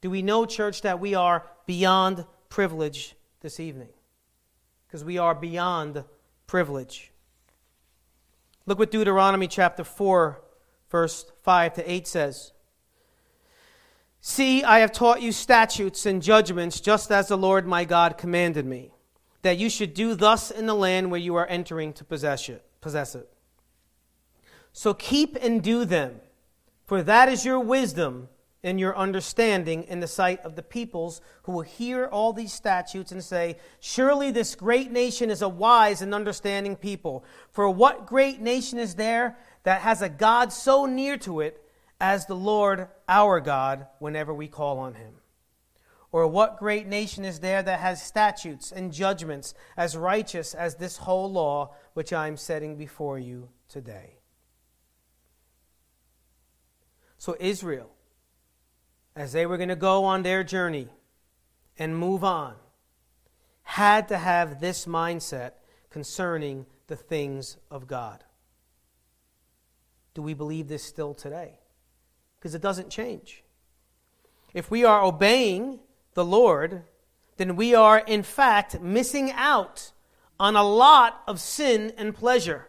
[0.00, 3.90] do we know, church, that we are beyond privilege this evening?
[4.86, 6.04] Because we are beyond
[6.46, 7.12] privilege.
[8.66, 10.42] Look what Deuteronomy chapter 4,
[10.90, 12.52] verse 5 to 8 says.
[14.20, 18.66] See, I have taught you statutes and judgments, just as the Lord my God commanded
[18.66, 18.92] me,
[19.42, 22.62] that you should do thus in the land where you are entering to possess it.
[22.82, 23.28] Possess it.
[24.72, 26.20] So keep and do them,
[26.84, 28.28] for that is your wisdom
[28.62, 33.10] and your understanding in the sight of the peoples who will hear all these statutes
[33.10, 37.24] and say, Surely this great nation is a wise and understanding people.
[37.52, 41.62] For what great nation is there that has a God so near to it
[42.00, 45.14] as the Lord our God whenever we call on him?
[46.12, 50.96] Or what great nation is there that has statutes and judgments as righteous as this
[50.96, 54.16] whole law which I am setting before you today?
[57.18, 57.90] So, Israel
[59.16, 60.88] as they were going to go on their journey
[61.78, 62.54] and move on,
[63.62, 65.52] had to have this mindset
[65.90, 68.24] concerning the things of God.
[70.14, 71.58] Do we believe this still today?
[72.38, 73.44] Because it doesn't change.
[74.54, 75.80] If we are obeying
[76.14, 76.82] the Lord,
[77.36, 79.92] then we are in fact missing out
[80.38, 82.68] on a lot of sin and pleasure.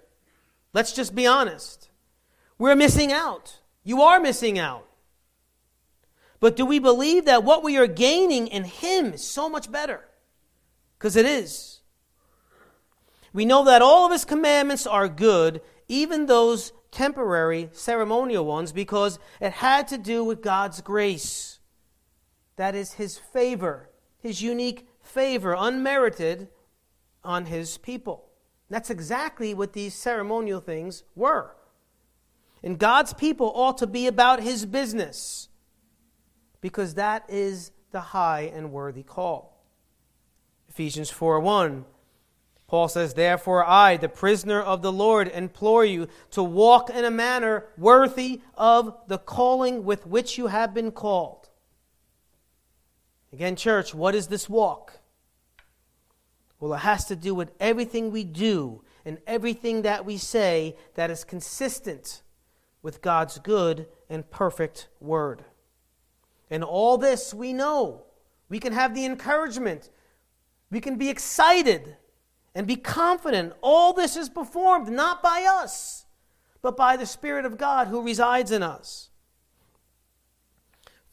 [0.73, 1.89] Let's just be honest.
[2.57, 3.59] We're missing out.
[3.83, 4.85] You are missing out.
[6.39, 10.05] But do we believe that what we are gaining in Him is so much better?
[10.97, 11.79] Because it is.
[13.33, 19.19] We know that all of His commandments are good, even those temporary ceremonial ones, because
[19.39, 21.59] it had to do with God's grace.
[22.57, 23.89] That is His favor,
[24.19, 26.49] His unique favor, unmerited
[27.23, 28.27] on His people.
[28.69, 31.55] That's exactly what these ceremonial things were.
[32.63, 35.49] And God's people ought to be about His business
[36.61, 39.65] because that is the high and worthy call.
[40.69, 41.85] Ephesians 4 1.
[42.71, 47.11] Paul says, Therefore, I, the prisoner of the Lord, implore you to walk in a
[47.11, 51.49] manner worthy of the calling with which you have been called.
[53.33, 55.01] Again, church, what is this walk?
[56.61, 61.11] Well, it has to do with everything we do and everything that we say that
[61.11, 62.21] is consistent
[62.81, 65.43] with God's good and perfect word.
[66.49, 68.03] And all this we know.
[68.47, 69.89] We can have the encouragement.
[70.69, 71.97] We can be excited
[72.53, 73.53] and be confident.
[73.61, 76.05] All this is performed not by us,
[76.61, 79.09] but by the Spirit of God who resides in us.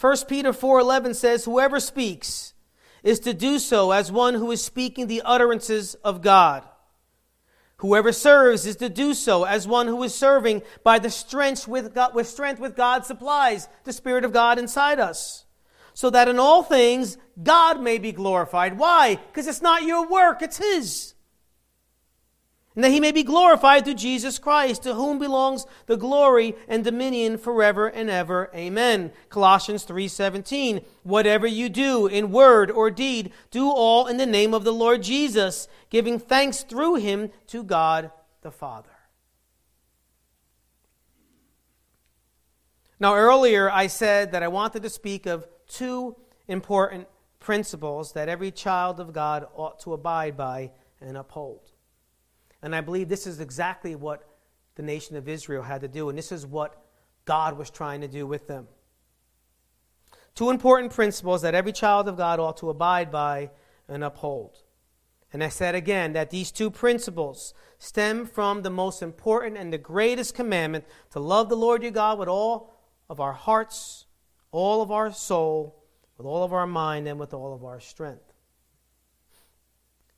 [0.01, 2.55] 1 Peter 4:11 says whoever speaks
[3.03, 6.65] is to do so as one who is speaking the utterances of God.
[7.79, 11.95] Whoever serves is to do so as one who is serving by the strength with,
[11.95, 15.45] God, with strength with God supplies the Spirit of God inside us.
[15.95, 18.79] So that in all things God may be glorified.
[18.79, 19.17] Why?
[19.17, 21.15] Because it's not your work, it's His.
[22.79, 26.85] And that He may be glorified through Jesus Christ, to whom belongs the glory and
[26.85, 28.53] dominion forever and ever.
[28.55, 29.11] Amen.
[29.31, 30.85] Colossians 3:17.
[31.03, 35.03] Whatever you do in word or deed, do all in the name of the Lord
[35.03, 38.13] Jesus giving thanks through him to God
[38.43, 38.97] the Father.
[43.01, 46.15] Now, earlier I said that I wanted to speak of two
[46.47, 47.09] important
[47.41, 50.71] principles that every child of God ought to abide by
[51.01, 51.68] and uphold.
[52.63, 54.29] And I believe this is exactly what
[54.75, 56.83] the nation of Israel had to do, and this is what
[57.25, 58.69] God was trying to do with them.
[60.35, 63.51] Two important principles that every child of God ought to abide by
[63.89, 64.63] and uphold.
[65.33, 69.79] And I said again that these two principles stem from the most important and the
[69.79, 72.75] greatest commandment to love the Lord your God with all
[73.11, 74.07] of our hearts,
[74.51, 75.85] all of our soul,
[76.17, 78.28] with all of our mind, and with all of our strength.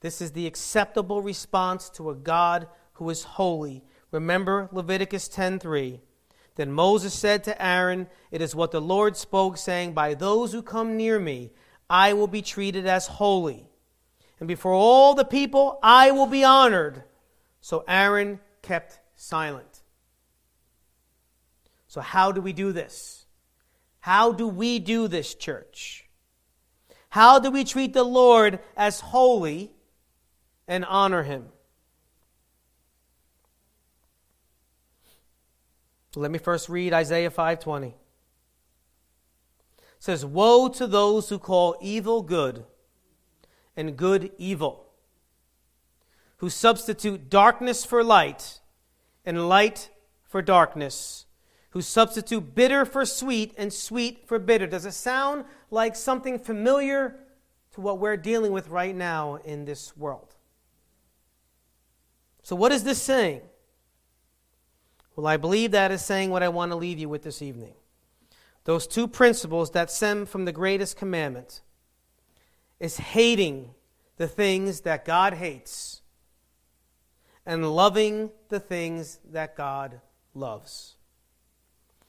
[0.00, 3.84] This is the acceptable response to a God who is holy.
[4.10, 6.00] Remember Leviticus 10:3.
[6.56, 10.62] Then Moses said to Aaron, It is what the Lord spoke, saying, By those who
[10.62, 11.52] come near me,
[11.88, 13.70] I will be treated as holy
[14.40, 17.04] and before all the people I will be honored.
[17.60, 19.82] So Aaron kept silent.
[21.86, 23.26] So, how do we do this?
[24.00, 26.08] How do we do this, church?
[27.10, 29.72] How do we treat the Lord as holy
[30.70, 31.48] and honor him?
[36.14, 37.88] Let me first read Isaiah 5:20.
[39.78, 42.66] It says, "Woe to those who call evil good
[43.76, 44.86] and good evil,
[46.38, 48.60] who substitute darkness for light
[49.24, 49.90] and light
[50.22, 51.26] for darkness,
[51.70, 54.66] who substitute bitter for sweet and sweet for bitter.
[54.66, 57.18] Does it sound like something familiar
[57.72, 60.36] to what we're dealing with right now in this world?
[62.42, 63.42] So, what is this saying?
[65.16, 67.74] Well, I believe that is saying what I want to leave you with this evening.
[68.64, 71.60] Those two principles that stem from the greatest commandment
[72.78, 73.74] is hating
[74.16, 76.02] the things that God hates
[77.46, 80.00] and loving the things that God
[80.34, 80.96] loves.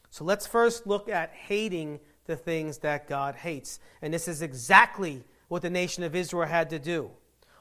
[0.10, 3.80] So let's first look at hating the things that God hates.
[4.02, 7.12] And this is exactly what the nation of Israel had to do.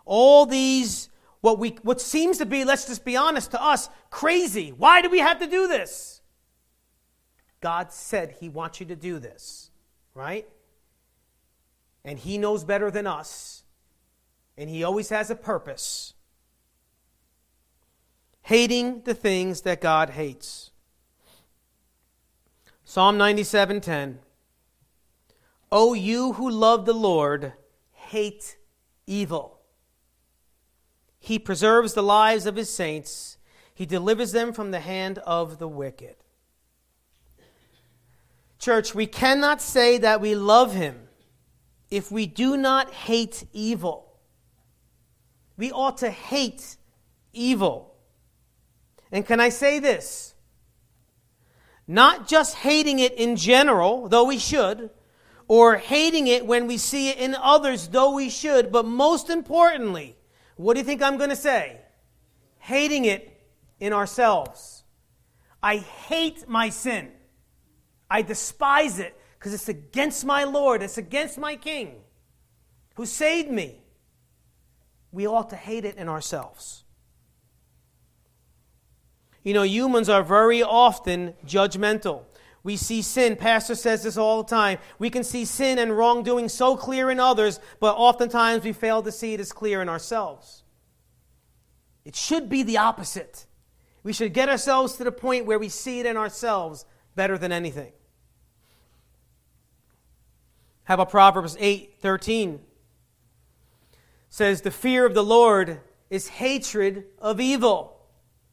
[0.05, 1.09] All these,
[1.41, 4.73] what, we, what seems to be, let's just be honest, to us, crazy.
[4.73, 6.21] Why do we have to do this?
[7.61, 9.71] God said He wants you to do this,
[10.15, 10.47] right?
[12.05, 13.65] And He knows better than us.
[14.57, 16.15] And He always has a purpose.
[18.43, 20.71] Hating the things that God hates.
[22.85, 24.19] Psalm 97:10
[25.73, 27.53] O you who love the Lord,
[27.93, 28.57] hate
[29.07, 29.60] evil.
[31.21, 33.37] He preserves the lives of his saints.
[33.75, 36.17] He delivers them from the hand of the wicked.
[38.59, 41.09] Church, we cannot say that we love him
[41.91, 44.19] if we do not hate evil.
[45.57, 46.77] We ought to hate
[47.33, 47.95] evil.
[49.13, 50.35] And can I say this?
[51.87, 54.91] Not just hating it in general, though we should,
[55.49, 60.17] or hating it when we see it in others, though we should, but most importantly,
[60.61, 61.81] what do you think I'm going to say?
[62.59, 63.41] Hating it
[63.79, 64.85] in ourselves.
[65.63, 67.11] I hate my sin.
[68.11, 72.03] I despise it because it's against my Lord, it's against my King
[72.97, 73.83] who saved me.
[75.13, 76.85] We ought to hate it in ourselves.
[79.43, 82.25] You know, humans are very often judgmental.
[82.63, 84.79] We see sin, Pastor says this all the time.
[84.99, 89.13] We can see sin and wrongdoing so clear in others, but oftentimes we fail to
[89.13, 90.63] see it as clear in ourselves.
[92.05, 93.47] It should be the opposite.
[94.03, 96.85] We should get ourselves to the point where we see it in ourselves
[97.15, 97.93] better than anything.
[100.85, 102.61] How about Proverbs 8 13?
[104.31, 108.01] says, The fear of the Lord is hatred of evil.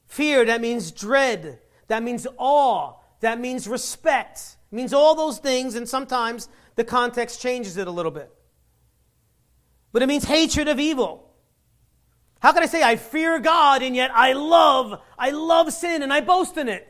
[0.07, 4.57] Fear, that means dread, that means awe, that means respect.
[4.71, 8.31] It means all those things, and sometimes the context changes it a little bit.
[9.91, 11.23] But it means hatred of evil.
[12.39, 16.13] How can I say I fear God and yet I love, I love sin and
[16.13, 16.87] I boast in it?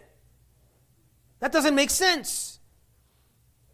[1.39, 2.59] That doesn't make sense.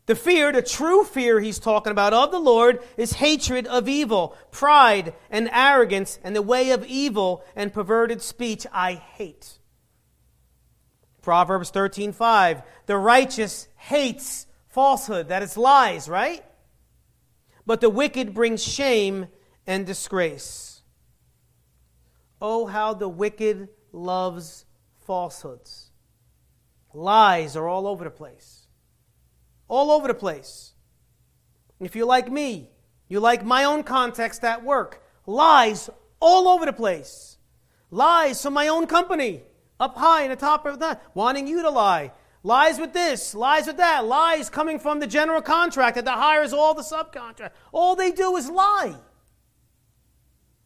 [0.05, 4.35] The fear, the true fear he's talking about of the Lord, is hatred of evil,
[4.51, 9.59] pride and arrogance, and the way of evil and perverted speech I hate.
[11.23, 16.45] Proverbs 13:5 The righteous hates falsehood, that is lies, right?
[17.65, 19.27] But the wicked brings shame
[19.65, 20.83] and disgrace.
[22.39, 24.65] Oh how the wicked loves
[24.99, 25.89] falsehoods.
[26.93, 28.63] Lies are all over the place
[29.73, 30.73] all over the place.
[31.79, 32.69] If you're like me,
[33.07, 35.03] you like my own context at work.
[35.25, 37.37] Lies all over the place.
[37.89, 39.41] Lies from my own company,
[39.83, 42.11] up high in the top of that, wanting you to lie.
[42.41, 46.73] Lies with this, lies with that, lies coming from the general contractor that hires all
[46.73, 47.51] the subcontract.
[47.71, 48.95] All they do is lie.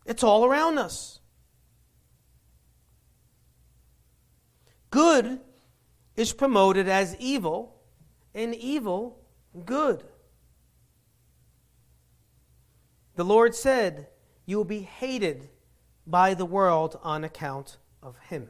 [0.06, 1.20] It's all around us.
[4.90, 5.40] Good
[6.16, 7.76] is promoted as evil
[8.34, 9.20] and evil
[9.66, 10.04] good.
[13.16, 14.08] The Lord said,
[14.46, 15.50] You will be hated
[16.08, 18.50] by the world on account of him.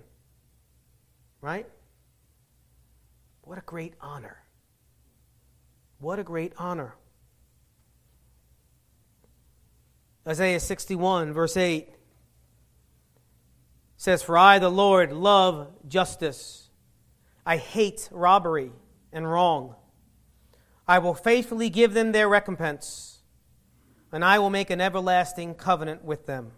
[1.42, 1.68] Right?
[3.42, 4.44] What a great honor.
[6.00, 6.96] What a great honor.
[10.28, 11.88] Isaiah 61, verse 8
[13.96, 16.70] says, For I, the Lord, love justice.
[17.46, 18.72] I hate robbery
[19.14, 19.76] and wrong.
[20.88, 23.20] I will faithfully give them their recompense,
[24.12, 26.52] and I will make an everlasting covenant with them.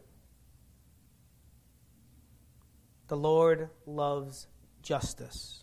[3.08, 4.48] The Lord loves
[4.90, 5.62] justice.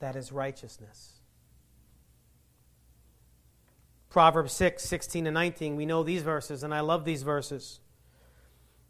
[0.00, 1.14] That is righteousness.
[4.10, 7.80] Proverbs 6, 16 and 19, we know these verses, and I love these verses.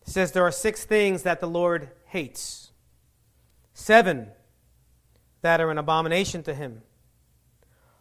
[0.02, 2.72] It says, There are six things that the Lord hates.
[3.74, 4.26] Seven
[5.42, 6.82] that are an abomination to him.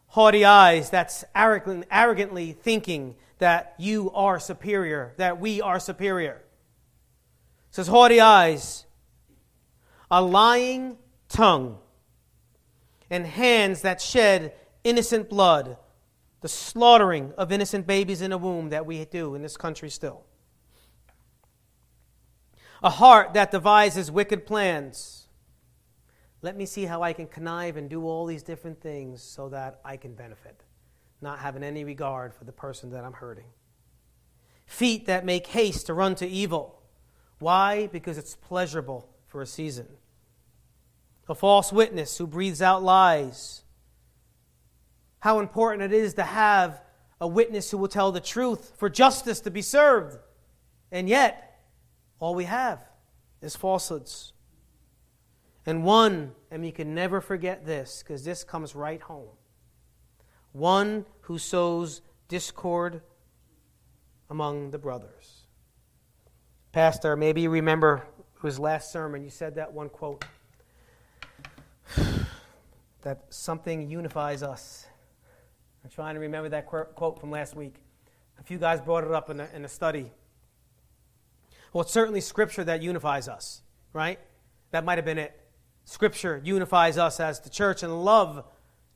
[0.08, 6.42] Haughty eyes, that's arrogantly thinking that you are superior, that we are superior.
[7.68, 8.84] It says haughty eyes,
[10.10, 10.96] a lying
[11.28, 11.78] tongue,
[13.10, 14.54] and hands that shed
[14.84, 15.76] innocent blood,
[16.40, 20.24] the slaughtering of innocent babies in a womb that we do in this country still.
[22.82, 25.26] a heart that devises wicked plans.
[26.42, 29.80] Let me see how I can connive and do all these different things so that
[29.84, 30.62] I can benefit,
[31.20, 33.46] not having any regard for the person that I'm hurting.
[34.64, 36.80] Feet that make haste to run to evil.
[37.40, 37.88] Why?
[37.88, 39.86] Because it's pleasurable for a season.
[41.28, 43.62] A false witness who breathes out lies.
[45.20, 46.82] How important it is to have
[47.20, 50.18] a witness who will tell the truth for justice to be served.
[50.90, 51.60] And yet,
[52.18, 52.80] all we have
[53.42, 54.32] is falsehoods.
[55.66, 59.28] And one, and we can never forget this because this comes right home
[60.52, 63.00] one who sows discord
[64.30, 65.46] among the brothers.
[66.72, 68.06] Pastor, maybe you remember
[68.46, 70.24] his last sermon, you said that one quote
[73.02, 74.86] that something unifies us.
[75.84, 77.74] I'm trying to remember that quote from last week.
[78.38, 80.12] A few guys brought it up in a, in a study.
[81.72, 83.62] Well, it's certainly Scripture that unifies us,
[83.92, 84.18] right?
[84.70, 85.38] That might have been it.
[85.84, 88.44] Scripture unifies us as the church, and love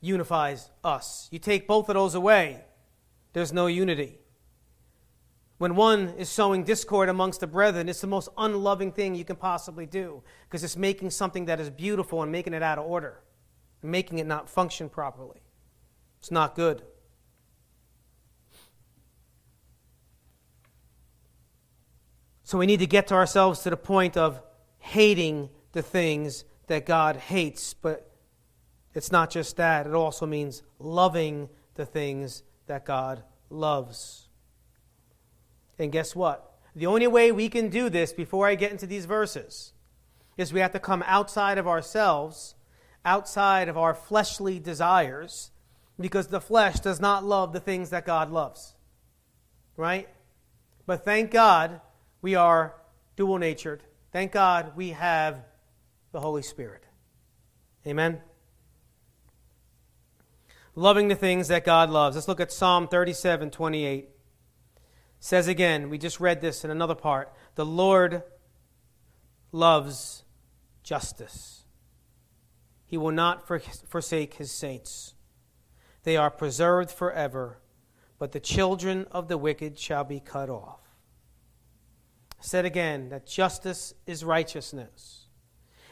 [0.01, 1.27] unifies us.
[1.31, 2.63] You take both of those away,
[3.33, 4.19] there's no unity.
[5.57, 9.35] When one is sowing discord amongst the brethren, it's the most unloving thing you can
[9.35, 13.21] possibly do because it's making something that is beautiful and making it out of order,
[13.81, 15.41] and making it not function properly.
[16.19, 16.81] It's not good.
[22.43, 24.41] So we need to get to ourselves to the point of
[24.79, 28.11] hating the things that God hates, but
[28.93, 34.22] it's not just that, it also means loving the things that God loves.
[35.83, 36.49] And guess what?
[36.75, 39.73] The only way we can do this before I get into these verses
[40.37, 42.55] is we have to come outside of ourselves,
[43.05, 45.51] outside of our fleshly desires,
[45.99, 48.73] because the flesh does not love the things that God loves.
[49.77, 50.09] Right?
[50.85, 51.81] But thank God
[52.21, 52.75] we are
[53.15, 53.83] dual natured.
[54.11, 55.43] Thank God we have
[56.11, 56.85] the Holy Spirit.
[57.85, 58.21] Amen?
[60.75, 62.15] Loving the things that God loves.
[62.15, 64.12] Let's look at Psalm 37 28.
[65.23, 67.31] Says again, we just read this in another part.
[67.55, 68.23] The Lord
[69.53, 70.25] loves
[70.83, 71.63] justice.
[72.85, 75.15] He will not forsake his saints.
[76.03, 77.59] They are preserved forever,
[78.19, 80.81] but the children of the wicked shall be cut off.
[82.41, 85.27] said again that justice is righteousness.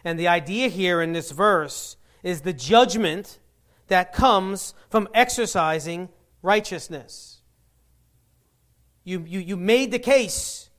[0.03, 3.39] And the idea here in this verse is the judgment
[3.87, 6.09] that comes from exercising
[6.41, 7.40] righteousness.
[9.03, 10.69] You, you, you made the case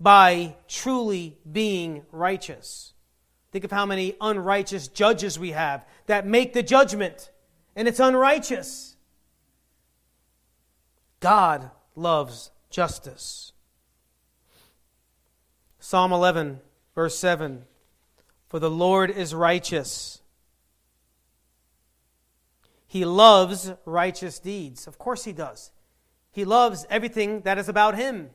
[0.00, 2.92] by truly being righteous.
[3.52, 7.30] Think of how many unrighteous judges we have that make the judgment,
[7.76, 8.96] and it's unrighteous.
[11.20, 13.52] God loves justice.
[15.78, 16.60] Psalm 11
[16.94, 17.64] Verse 7
[18.48, 20.20] For the Lord is righteous.
[22.86, 24.86] He loves righteous deeds.
[24.86, 25.72] Of course, He does.
[26.34, 28.30] He loves everything that is about Him.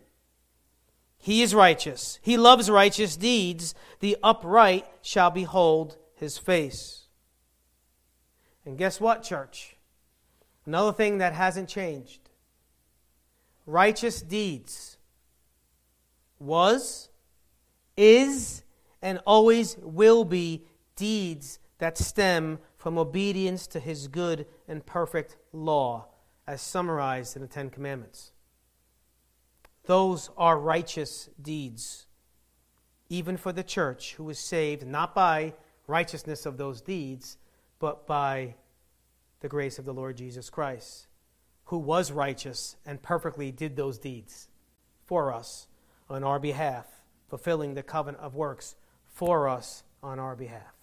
[1.18, 2.18] He is righteous.
[2.22, 3.76] He loves righteous deeds.
[4.00, 7.08] The upright shall behold His face.
[8.66, 9.76] And guess what, church?
[10.66, 12.22] Another thing that hasn't changed
[13.70, 14.98] righteous deeds
[16.40, 17.10] was
[17.96, 18.64] is
[19.02, 20.64] and always will be
[20.96, 26.08] deeds that stem from obedience to his good and perfect law,
[26.50, 28.32] as summarized in the Ten Commandments.
[29.86, 32.08] Those are righteous deeds,
[33.08, 35.54] even for the church who is saved not by
[35.86, 37.38] righteousness of those deeds,
[37.78, 38.56] but by
[39.42, 41.06] the grace of the Lord Jesus Christ,
[41.66, 44.50] who was righteous and perfectly did those deeds
[45.06, 45.68] for us
[46.10, 46.88] on our behalf
[47.30, 48.76] fulfilling the covenant of works
[49.06, 50.79] for us on our behalf.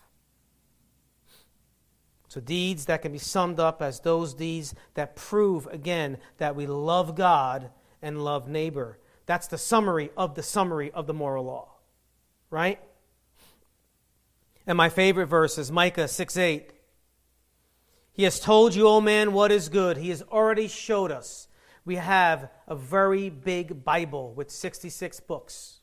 [2.29, 6.67] So, deeds that can be summed up as those deeds that prove, again, that we
[6.67, 7.71] love God
[8.03, 8.99] and love neighbor.
[9.27, 11.69] That's the summary of the summary of the moral law.
[12.51, 12.81] Right?
[14.67, 16.73] And my favorite verse is Micah 6 8.
[18.13, 19.99] He has told you, O man, what is good.
[19.99, 21.49] He has already showed us.
[21.85, 25.81] We have a very big Bible with 66 books.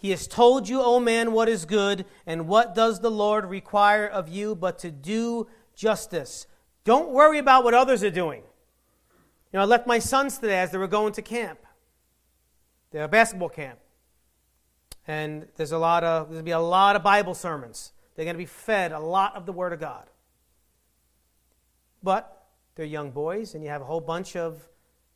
[0.00, 4.06] He has told you, O man, what is good, and what does the Lord require
[4.06, 6.46] of you but to do justice.
[6.84, 8.40] Don't worry about what others are doing.
[8.40, 11.58] You know, I left my sons today as they were going to camp.
[12.92, 13.78] They're basketball camp.
[15.06, 17.92] And there's a lot of there's gonna be a lot of Bible sermons.
[18.16, 20.08] They're gonna be fed a lot of the Word of God.
[22.02, 24.66] But they're young boys, and you have a whole bunch of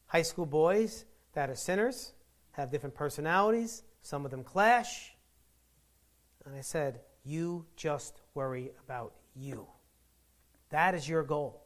[0.08, 2.12] high school boys that are sinners
[2.52, 5.14] have different personalities, some of them clash.
[6.44, 9.66] And I said, You just worry about you.
[10.68, 11.62] That is your goal.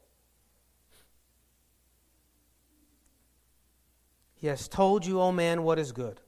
[4.36, 6.20] He has told you, O man, what is good.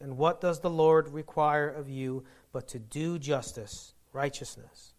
[0.00, 4.94] And what does the Lord require of you but to do justice, righteousness,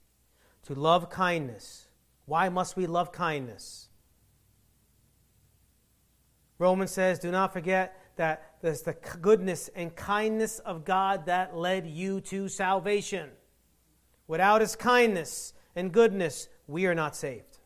[0.64, 1.88] to love kindness?
[2.26, 3.90] Why must we love kindness?
[6.60, 11.88] Romans says, Do not forget that there's the goodness and kindness of God that led
[11.88, 13.30] you to salvation.
[14.28, 17.60] Without his kindness and goodness, we are not saved.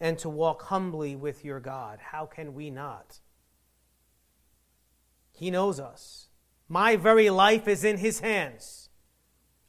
[0.00, 1.98] And to walk humbly with your God.
[2.00, 3.20] How can we not?
[5.32, 6.28] He knows us.
[6.68, 8.90] My very life is in his hands.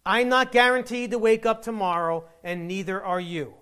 [0.06, 3.56] I'm not guaranteed to wake up tomorrow, and neither are you.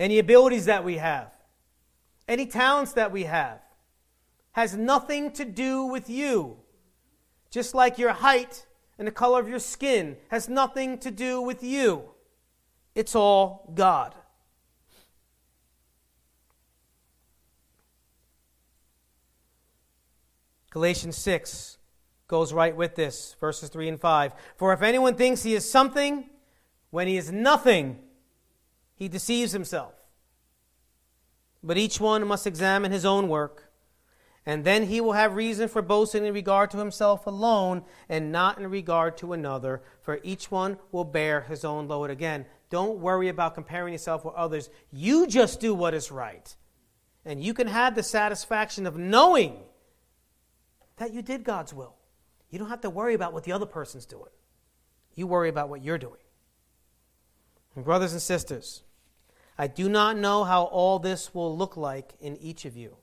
[0.00, 1.30] any abilities that we have,
[2.30, 3.60] any talents that we have,
[4.52, 6.56] has nothing to do with you.
[7.50, 8.66] Just like your height
[8.98, 12.04] and the color of your skin has nothing to do with you.
[12.94, 14.14] It's all God.
[20.70, 21.78] Galatians 6
[22.28, 24.34] goes right with this, verses 3 and 5.
[24.56, 26.30] For if anyone thinks he is something
[26.90, 27.98] when he is nothing,
[28.94, 29.99] he deceives himself.
[31.62, 33.70] But each one must examine his own work,
[34.46, 38.58] and then he will have reason for boasting in regard to himself alone and not
[38.58, 42.10] in regard to another, for each one will bear his own load.
[42.10, 44.70] Again, don't worry about comparing yourself with others.
[44.90, 46.56] You just do what is right.
[47.24, 49.58] And you can have the satisfaction of knowing
[50.96, 51.96] that you did God's will.
[52.48, 54.30] You don't have to worry about what the other person's doing.
[55.14, 56.20] You worry about what you're doing.
[57.76, 58.82] And brothers and sisters,
[59.60, 62.96] I do not know how all this will look like in each of you.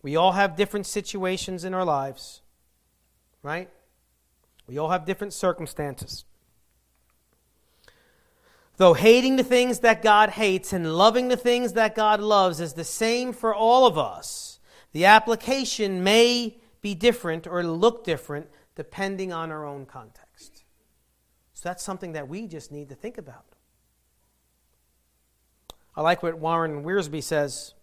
[0.00, 2.40] We all have different situations in our lives,
[3.42, 3.68] right?
[4.68, 6.24] We all have different circumstances.
[8.76, 12.74] Though hating the things that God hates and loving the things that God loves is
[12.74, 14.60] the same for all of us,
[14.92, 20.62] the application may be different or look different depending on our own context.
[21.54, 23.53] So that's something that we just need to think about.
[25.96, 27.74] I like what Warren Wiersbe says.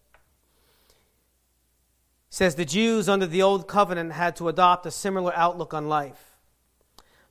[2.30, 5.88] He says the Jews under the old covenant had to adopt a similar outlook on
[5.88, 6.38] life.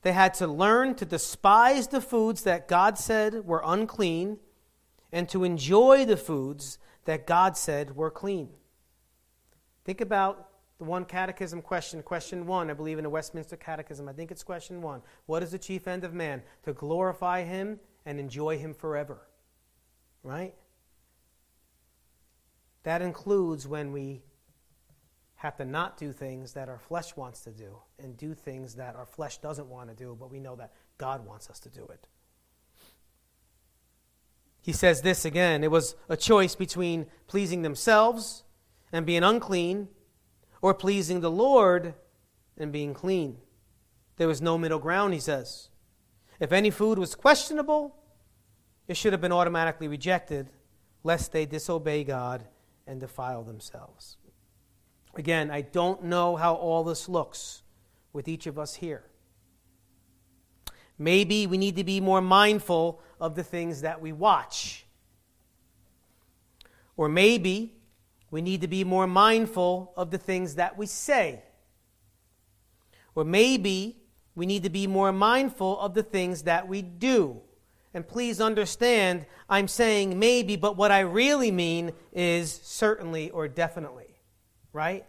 [0.02, 4.38] They had to learn to despise the foods that God said were unclean
[5.12, 8.50] and to enjoy the foods that God said were clean.
[9.84, 14.08] Think about the one catechism question, question one, I believe in the Westminster Catechism.
[14.08, 15.02] I think it's question one.
[15.26, 16.42] What is the chief end of man?
[16.64, 19.20] To glorify him and enjoy him forever.
[20.22, 20.54] Right?
[22.82, 24.22] That includes when we
[25.36, 28.94] have to not do things that our flesh wants to do and do things that
[28.94, 31.86] our flesh doesn't want to do, but we know that God wants us to do
[31.86, 32.06] it.
[34.60, 38.44] He says this again it was a choice between pleasing themselves
[38.92, 39.88] and being unclean
[40.60, 41.94] or pleasing the Lord
[42.58, 43.38] and being clean.
[44.16, 45.70] There was no middle ground, he says.
[46.38, 47.96] If any food was questionable,
[48.86, 50.50] it should have been automatically rejected,
[51.02, 52.44] lest they disobey God
[52.90, 54.16] and defile themselves.
[55.14, 57.62] Again, I don't know how all this looks
[58.12, 59.04] with each of us here.
[60.98, 64.86] Maybe we need to be more mindful of the things that we watch.
[66.96, 67.76] Or maybe
[68.30, 71.44] we need to be more mindful of the things that we say.
[73.14, 74.02] Or maybe
[74.34, 77.40] we need to be more mindful of the things that we do.
[77.92, 84.14] And please understand, I'm saying maybe, but what I really mean is certainly or definitely,
[84.72, 85.04] right?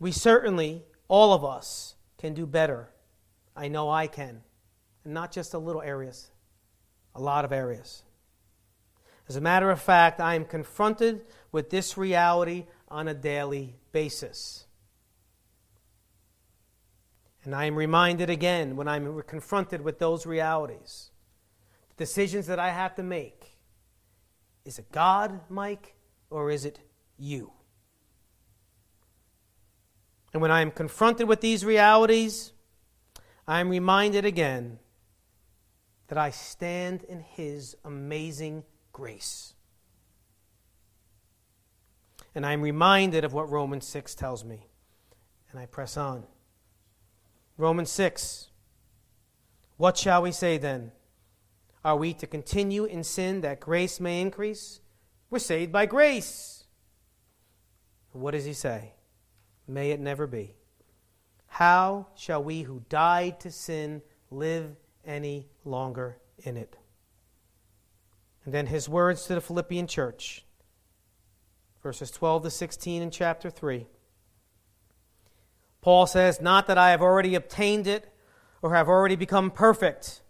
[0.00, 2.88] We certainly, all of us, can do better.
[3.54, 4.40] I know I can.
[5.04, 6.30] And not just a little areas,
[7.14, 8.02] a lot of areas.
[9.28, 14.63] As a matter of fact, I am confronted with this reality on a daily basis.
[17.44, 21.10] And I am reminded again when I'm confronted with those realities,
[21.90, 23.58] the decisions that I have to make.
[24.64, 25.94] Is it God, Mike,
[26.30, 26.80] or is it
[27.18, 27.52] you?
[30.32, 32.52] And when I am confronted with these realities,
[33.46, 34.78] I am reminded again
[36.08, 39.52] that I stand in His amazing grace.
[42.34, 44.66] And I'm reminded of what Romans 6 tells me.
[45.50, 46.24] And I press on.
[47.56, 48.48] Romans 6.
[49.76, 50.92] What shall we say then?
[51.84, 54.80] Are we to continue in sin that grace may increase?
[55.30, 56.64] We're saved by grace.
[58.12, 58.92] What does he say?
[59.66, 60.54] May it never be.
[61.46, 66.76] How shall we who died to sin live any longer in it?
[68.44, 70.44] And then his words to the Philippian church,
[71.82, 73.86] verses 12 to 16 in chapter 3.
[75.84, 78.10] Paul says, Not that I have already obtained it
[78.62, 80.22] or have already become perfect.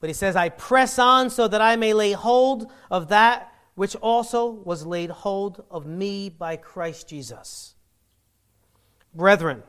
[0.00, 3.94] But he says, I press on so that I may lay hold of that which
[3.96, 7.74] also was laid hold of me by Christ Jesus.
[9.14, 9.64] Brethren,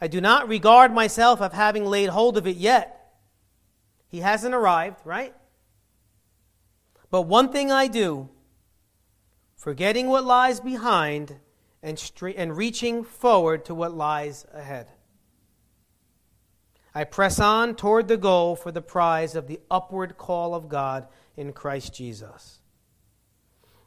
[0.00, 3.14] I do not regard myself of having laid hold of it yet.
[4.06, 5.34] He hasn't arrived, right?
[7.10, 8.28] But one thing I do,
[9.56, 11.40] forgetting what lies behind
[11.82, 14.88] and, stre- and reaching forward to what lies ahead.
[16.94, 21.06] I press on toward the goal for the prize of the upward call of God
[21.36, 22.60] in Christ Jesus.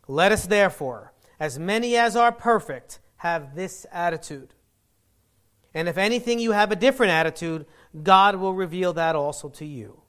[0.08, 4.54] Let us therefore, as many as are perfect, have this attitude.
[5.74, 7.66] And if anything you have a different attitude,
[8.04, 10.02] God will reveal that also to you.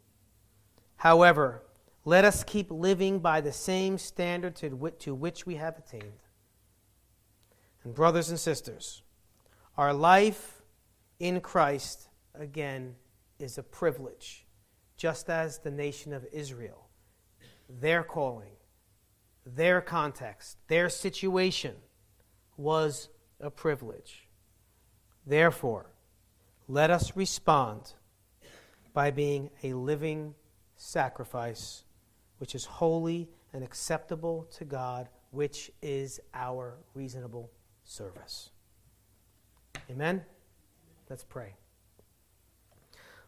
[0.96, 1.62] However,
[2.04, 6.20] let us keep living by the same standard to which we have attained.
[7.84, 9.02] And, brothers and sisters,
[9.76, 10.62] our life
[11.18, 12.94] in Christ, again,
[13.38, 14.46] is a privilege,
[14.96, 16.88] just as the nation of Israel,
[17.68, 18.52] their calling,
[19.46, 21.74] their context, their situation
[22.56, 23.08] was
[23.40, 24.28] a privilege.
[25.26, 25.86] Therefore,
[26.68, 27.94] let us respond
[28.92, 30.34] by being a living
[30.76, 31.84] sacrifice,
[32.38, 37.50] which is holy and acceptable to God, which is our reasonable
[37.90, 38.50] service.
[39.90, 40.22] Amen?
[41.08, 41.54] Let's pray.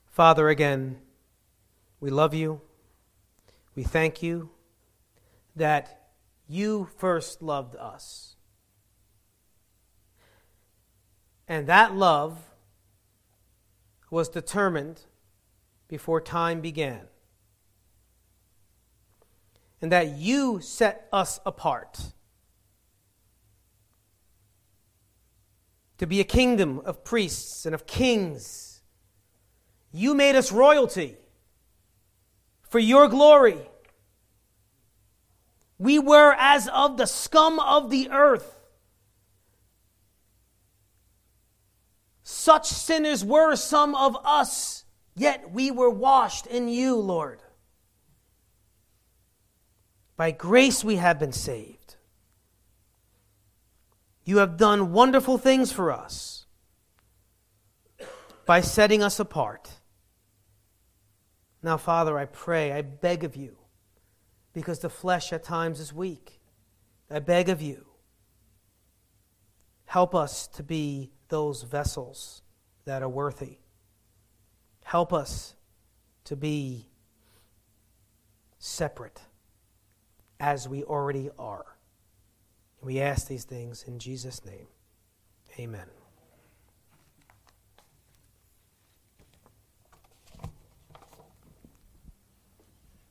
[0.06, 0.98] Father, again,
[1.98, 2.60] we love you.
[3.74, 4.50] We thank you
[5.56, 6.12] that
[6.46, 8.36] you first loved us.
[11.48, 12.38] And that love
[14.10, 15.00] was determined
[15.88, 17.08] before time began.
[19.80, 22.12] And that you set us apart
[26.02, 28.80] to be a kingdom of priests and of kings.
[29.92, 31.16] You made us royalty
[32.68, 33.60] for your glory.
[35.78, 38.52] We were as of the scum of the earth.
[42.24, 44.82] Such sinners were some of us,
[45.14, 47.44] yet we were washed in you, Lord.
[50.16, 51.81] By grace we have been saved.
[54.24, 56.46] You have done wonderful things for us
[58.46, 59.70] by setting us apart.
[61.62, 63.56] Now, Father, I pray, I beg of you,
[64.52, 66.40] because the flesh at times is weak.
[67.10, 67.86] I beg of you,
[69.84, 72.42] help us to be those vessels
[72.84, 73.58] that are worthy.
[74.84, 75.54] Help us
[76.24, 76.88] to be
[78.58, 79.20] separate
[80.40, 81.71] as we already are.
[82.82, 84.66] We ask these things in Jesus' name.
[85.58, 85.86] Amen.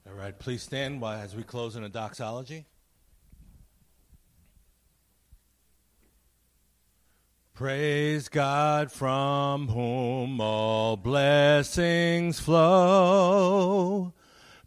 [0.06, 2.66] All right, please stand as we close in a doxology.
[7.54, 14.14] Praise God from whom all blessings flow.